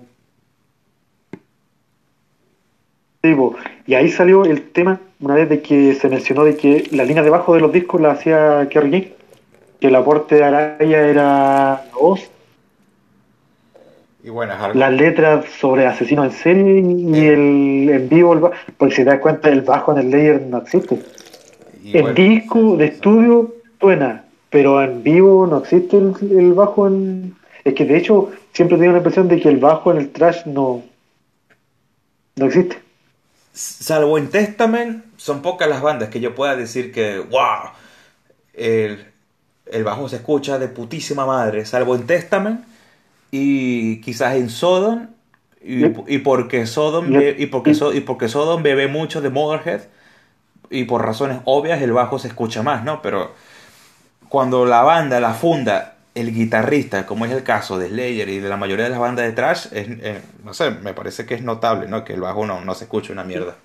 [3.23, 3.55] Sí, po.
[3.91, 7.25] Y ahí salió el tema, una vez de que se mencionó de que la línea
[7.25, 9.09] de bajo de los discos la hacía Kerry King,
[9.81, 12.21] que el aporte de Araya era la voz,
[14.23, 17.27] Y bueno, las letras sobre asesinos en serie y Sí.
[17.27, 18.41] el en vivo, el
[18.77, 21.01] porque si te das cuenta, el bajo en el layer no existe.
[21.83, 26.87] y En bueno, disco de estudio suena, pero en vivo no existe el, el bajo
[26.87, 27.35] en.
[27.65, 30.47] Es que de hecho siempre tengo la impresión de que el bajo en el trash
[30.47, 30.81] no,
[32.37, 32.77] no existe.
[33.53, 37.73] Salvo en Testament, son pocas las bandas que yo pueda decir que, wow,
[38.55, 39.07] el,
[39.67, 41.65] el bajo se escucha de putísima madre.
[41.67, 42.65] Salvo en Testament
[43.31, 45.09] y quizás en Sodom.
[45.65, 49.83] Y, y porque Sodom be- y porque So- y porque Sodom bebe mucho de Motorhead
[50.71, 53.03] y por razones obvias el bajo se escucha más, ¿no?
[53.03, 53.33] Pero
[54.29, 58.49] cuando la banda la funda el guitarrista, como es el caso de Slayer y de
[58.49, 61.43] la mayoría de las bandas de trash, es, eh, no sé, me parece que es
[61.43, 62.05] notable, ¿no?
[62.05, 63.57] Que el bajo no, no se escucha una mierda.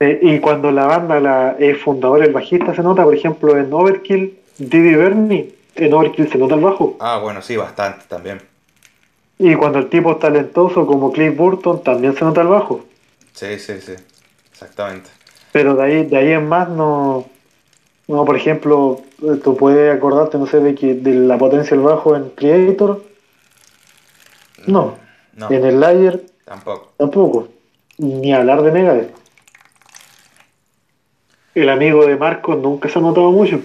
[0.00, 3.72] Eh, y cuando la banda la, es fundador, el bajista se nota, por ejemplo, en
[3.72, 6.96] Overkill, Didi Bernie, en Overkill se nota el bajo.
[7.00, 8.40] Ah, bueno, sí, bastante también.
[9.38, 12.84] Y cuando el tipo es talentoso como Cliff Burton, también se nota el bajo.
[13.32, 13.94] Sí, sí, sí,
[14.50, 15.10] exactamente.
[15.52, 17.26] Pero de ahí, de ahí en más no,
[18.08, 19.00] no, por ejemplo,
[19.44, 23.04] tú puedes acordarte, no sé, de que de la potencia del bajo en Creator.
[24.66, 24.96] No,
[25.34, 26.92] No, en el Layer tampoco.
[26.96, 27.48] tampoco.
[27.98, 29.14] Ni hablar de Megadeth.
[31.54, 33.60] El amigo de Marco nunca se ha notado mucho.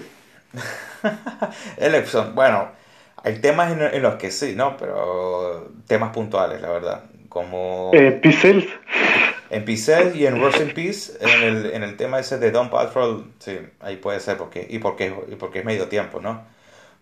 [1.76, 2.68] Electron, bueno,
[3.22, 4.76] hay temas en, en los que sí, ¿no?
[4.76, 7.04] Pero temas puntuales, la verdad.
[7.28, 8.66] Como Eh, Pixels,
[9.50, 12.70] en Pixel y en Rust in Peace, en el, en el tema ese de Don
[12.70, 16.44] Patrol, sí, ahí puede ser, porque, y, porque, y porque es medio tiempo, ¿no?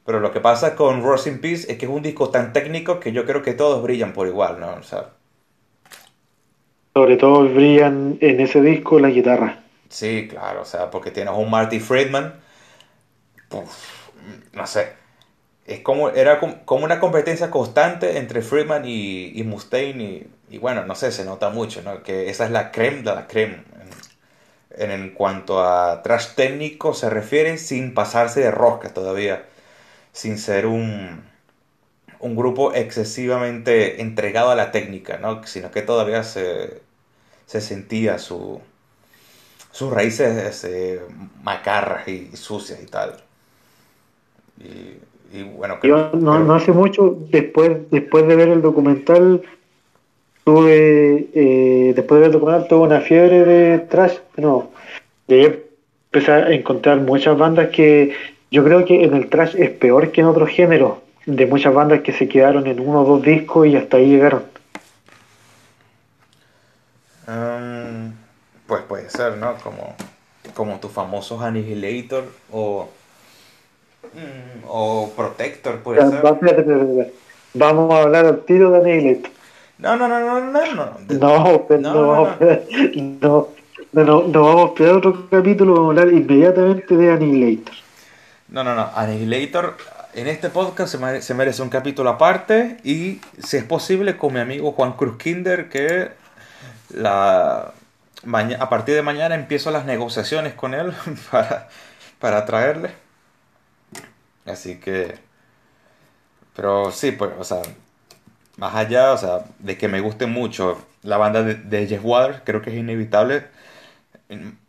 [0.07, 3.01] Pero lo que pasa con Rust in Peace es que es un disco tan técnico
[3.01, 4.75] que yo creo que todos brillan por igual, ¿no?
[4.75, 5.11] O sea,
[6.95, 9.59] sobre todo brillan en ese disco la guitarra.
[9.89, 12.41] Sí, claro, o sea, porque tienes un Marty Friedman,
[14.53, 14.93] no sé,
[15.67, 20.59] es como, era com- como una competencia constante entre Friedman y, y Mustaine y, y
[20.59, 22.03] bueno, no sé, se nota mucho, ¿no?
[22.03, 23.65] Que esa es la creme de la creme
[24.77, 29.45] en, en, cuanto a trash técnico se refiere sin pasarse de rosca todavía,
[30.13, 31.25] sin ser un,
[32.21, 35.45] un grupo excesivamente entregado a la técnica, ¿no?
[35.47, 36.83] Sino que todavía se,
[37.47, 38.61] se sentía su
[39.71, 41.01] sus raíces eh,
[41.43, 43.23] macarras y sucias y tal.
[45.33, 49.43] Y bueno, Yo no, creo- no hace mucho, después, después de ver el documental,
[50.45, 54.19] tuve, eh, después de ver el documental, tuve una fiebre de trash.
[54.37, 54.71] No,
[55.29, 55.65] de
[56.13, 58.15] empecé a encontrar muchas bandas que
[58.51, 62.01] yo creo que en el trash es peor que en otros géneros, de muchas bandas
[62.03, 64.43] que se quedaron en uno o dos discos y hasta ahí llegaron.
[67.27, 68.13] Um,
[68.67, 69.55] pues puede ser, ¿no?
[69.63, 69.95] Como,
[70.55, 72.89] como tus famosos Annihilator o,
[74.03, 76.25] mm, o Protector, puede Ya, ser.
[76.25, 77.13] va, espérate, espérate.
[77.55, 79.31] Vamos a hablar al tiro de Annihilator.
[79.79, 80.91] No, no, no, no, no, no.
[81.09, 82.63] No, pero No, no, no, vamos a esperar-
[83.21, 83.49] no,
[83.93, 87.75] no, no, no vamos a esperar otro capítulo, vamos a hablar inmediatamente de Annihilator.
[88.49, 88.89] No, no, no.
[88.95, 89.77] Annihilator
[90.15, 94.35] en este podcast se, mere- se merece un capítulo aparte y, si es posible, con
[94.35, 96.11] mi amigo Juan Cruz Kinder, que
[96.95, 97.73] la,
[98.59, 100.93] a partir de mañana empiezo las negociaciones con él
[101.31, 101.69] para,
[102.19, 102.91] para traerle.
[104.47, 105.19] Así que...
[106.55, 107.63] Pero sí, pues, o sea,
[108.59, 112.43] más allá, o sea, de que me guste mucho la banda de, de Jeff Waters,
[112.45, 113.45] creo que es inevitable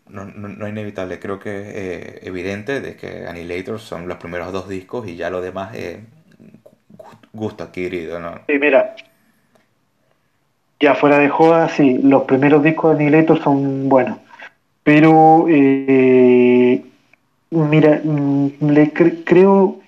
[0.08, 4.52] no, no, no inevitable, creo que es eh, evidente de que Annihilator son los primeros
[4.52, 5.98] dos discos y ya lo demás es
[6.98, 8.42] gu- gusto adquirido, ¿no?
[8.48, 8.96] Sí, mira,
[10.80, 14.18] ya fuera de joda, sí, los primeros discos de Annihilator son buenos,
[14.84, 16.84] pero eh,
[17.54, 19.80] mira, mm, le cre- creo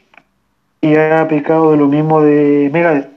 [0.82, 3.09] que ha pecado de lo mismo de Megadeth,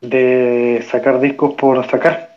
[0.00, 2.36] de sacar discos por sacar.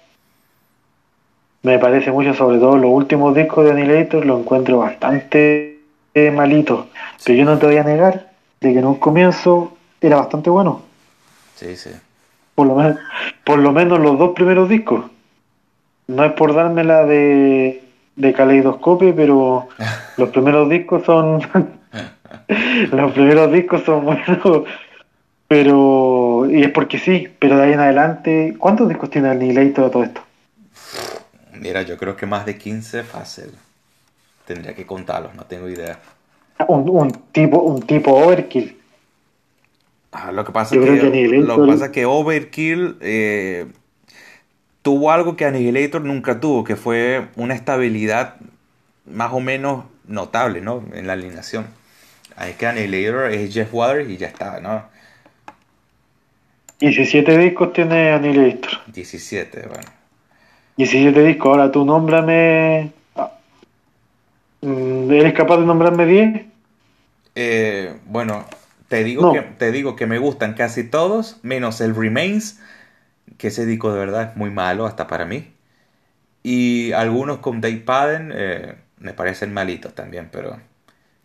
[1.64, 5.80] Me parece mucho, sobre todo los últimos discos de Annihilator, lo encuentro bastante
[6.14, 6.88] eh, malitos,
[7.24, 10.82] pero yo no te voy a negar de que en un comienzo era bastante bueno.
[11.56, 11.92] Sí, sí.
[12.56, 12.98] Por lo, menos,
[13.44, 15.06] por lo menos los dos primeros discos.
[16.08, 17.84] No es por dármela de,
[18.16, 19.68] de caleidoscopio, pero
[20.18, 21.42] los primeros discos son.
[22.92, 24.64] los primeros discos son buenos.
[25.48, 26.48] Pero.
[26.50, 28.56] Y es porque sí, pero de ahí en adelante.
[28.58, 30.22] ¿Cuántos discos tiene Annihilator de todo esto?
[31.54, 33.52] Mira, yo creo que más de 15 fácil.
[34.46, 36.00] Tendría que contarlos, no tengo idea.
[36.68, 38.78] Un, un tipo un tipo overkill.
[40.12, 42.98] Ah, lo que pasa Yo es creo que, que lo que pasa es que Overkill
[43.00, 43.68] eh,
[44.82, 48.36] tuvo algo que Annihilator nunca tuvo, que fue una estabilidad
[49.06, 50.84] más o menos notable, ¿no?
[50.94, 51.66] En la alineación.
[52.46, 54.84] Es que Annihilator es Jeff Waters y ya está, ¿no?
[56.80, 58.72] 17 discos tiene Annihilator.
[58.88, 59.90] 17, bueno.
[60.78, 61.48] 17 discos.
[61.50, 62.92] Ahora tú nómbrame.
[64.62, 66.42] mm, ¿Eres capaz de nombrarme 10?
[67.36, 68.46] Eh, bueno,
[68.88, 69.34] te digo, No.
[69.34, 72.60] que, te digo que me gustan casi todos, menos el Remains,
[73.38, 75.54] que ese disco de verdad es muy malo hasta para mí.
[76.44, 80.60] Y algunos con Dave Padden eh, me parecen malitos también, pero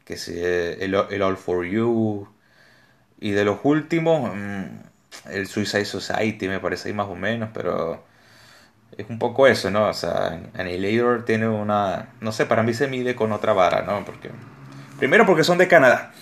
[0.04, 2.28] que si eh, el, el All For You
[3.20, 8.04] y de los últimos, mm, el Suicide Society me parece ahí más o menos, pero
[8.96, 9.88] es un poco eso, ¿no?
[9.88, 14.04] O sea, Annihilator tiene una, no sé, para mí se mide con otra vara, ¿no?
[14.04, 14.30] Porque
[14.98, 16.12] Primero porque son de Canadá.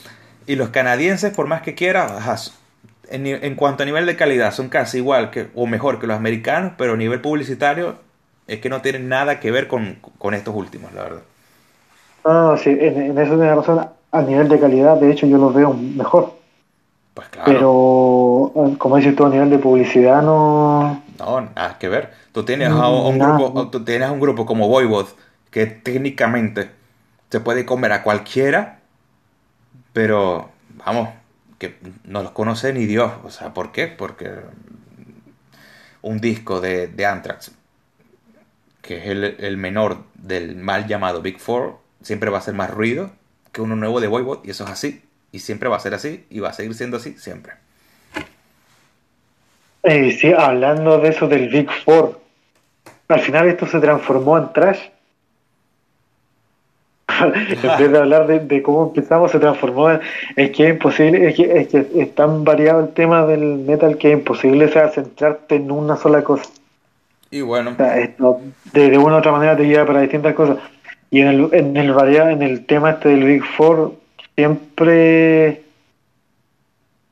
[0.46, 2.36] Y los canadienses, por más que quieran, ajá,
[3.10, 6.16] en, en cuanto a nivel de calidad, son casi igual que, o mejor que los
[6.16, 7.96] americanos, pero a nivel publicitario
[8.46, 11.22] es que no tienen nada que ver con, con estos últimos, la verdad.
[12.24, 13.86] Ah, sí, en, en eso tienes razón.
[14.12, 16.34] A nivel de calidad, de hecho, yo los veo mejor.
[17.14, 21.02] Pues claro, Pero, eh, como dices tú, a nivel de publicidad, no.
[21.18, 22.12] no, nada que ver.
[22.32, 25.06] Tú tienes a un, grupo, tú tienes a un grupo como Voivod,
[25.50, 26.70] que técnicamente
[27.30, 28.80] se puede comer a cualquiera,
[29.92, 30.50] pero
[30.84, 31.08] vamos,
[32.04, 33.12] no los conoce ni Dios.
[33.24, 33.86] O sea, ¿por qué?
[33.88, 34.30] Porque
[36.02, 37.52] un disco de, de Anthrax,
[38.82, 42.70] que es el, el menor del mal llamado Big Four, siempre va a hacer más
[42.70, 43.10] ruido
[43.52, 45.02] que uno nuevo de Voivod, y eso es así.
[45.32, 47.54] Y siempre va a ser así, y va a seguir siendo así siempre.
[49.82, 52.20] Eh, sí, hablando de eso del Big Four,
[53.08, 54.80] al final esto se transformó en trash.
[57.22, 60.00] En vez de hablar de, de cómo empezamos, se transformó en.
[60.36, 63.96] Es que es imposible, es que, es que es tan variado el tema del metal
[63.98, 66.50] que es imposible o sea, centrarte en una sola cosa.
[67.30, 68.40] Y bueno, O sea, esto
[68.72, 70.58] de, de una u otra manera te lleva para distintas cosas.
[71.10, 73.92] Y en el, en el variado, en el tema este del Big Four,
[74.36, 75.62] siempre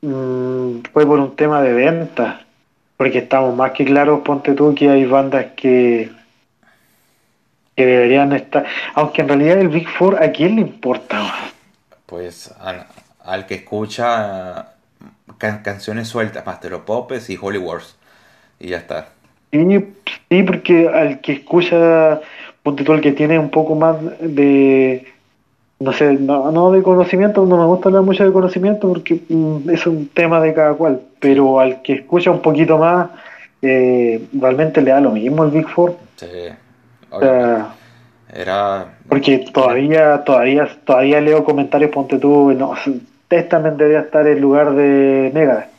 [0.01, 2.41] mm, fue por un tema de venta.
[2.97, 6.09] Porque estamos más que claros, ponte tú, que hay bandas que,
[7.75, 8.65] que deberían estar.
[8.95, 11.21] Aunque en realidad el Big Four, ¿a quién le importa?
[12.05, 12.53] pues
[13.25, 14.67] al que escucha
[15.39, 17.95] can- canciones sueltas, Master Puppets y Holy Wars.
[18.59, 19.07] Y ya está.
[19.51, 19.85] Sí,
[20.29, 22.21] sí, porque al que escucha,
[22.61, 25.07] ponte el que tiene un poco más de,
[25.79, 29.69] no sé, no, no de conocimiento, no me gusta hablar mucho de conocimiento porque mm,
[29.69, 33.09] es un tema de cada cual, pero al que escucha un poquito más,
[33.61, 35.97] eh, realmente le da lo mismo el Big Four.
[36.17, 36.27] Sí,
[37.13, 37.65] obviamente.
[38.33, 38.85] Era...
[39.07, 42.73] Porque todavía, todavía, todavía leo comentarios, ponte tú, no,
[43.27, 45.69] Testament debería estar en lugar de Megadeth,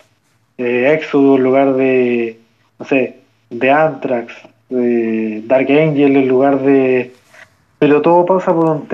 [0.59, 2.39] eh, Exodus en lugar de,
[2.79, 3.19] no sé,
[3.51, 4.35] de Anthrax,
[4.69, 7.13] de Dark Angel en lugar de...
[7.79, 8.89] Pero todo pasa por un tema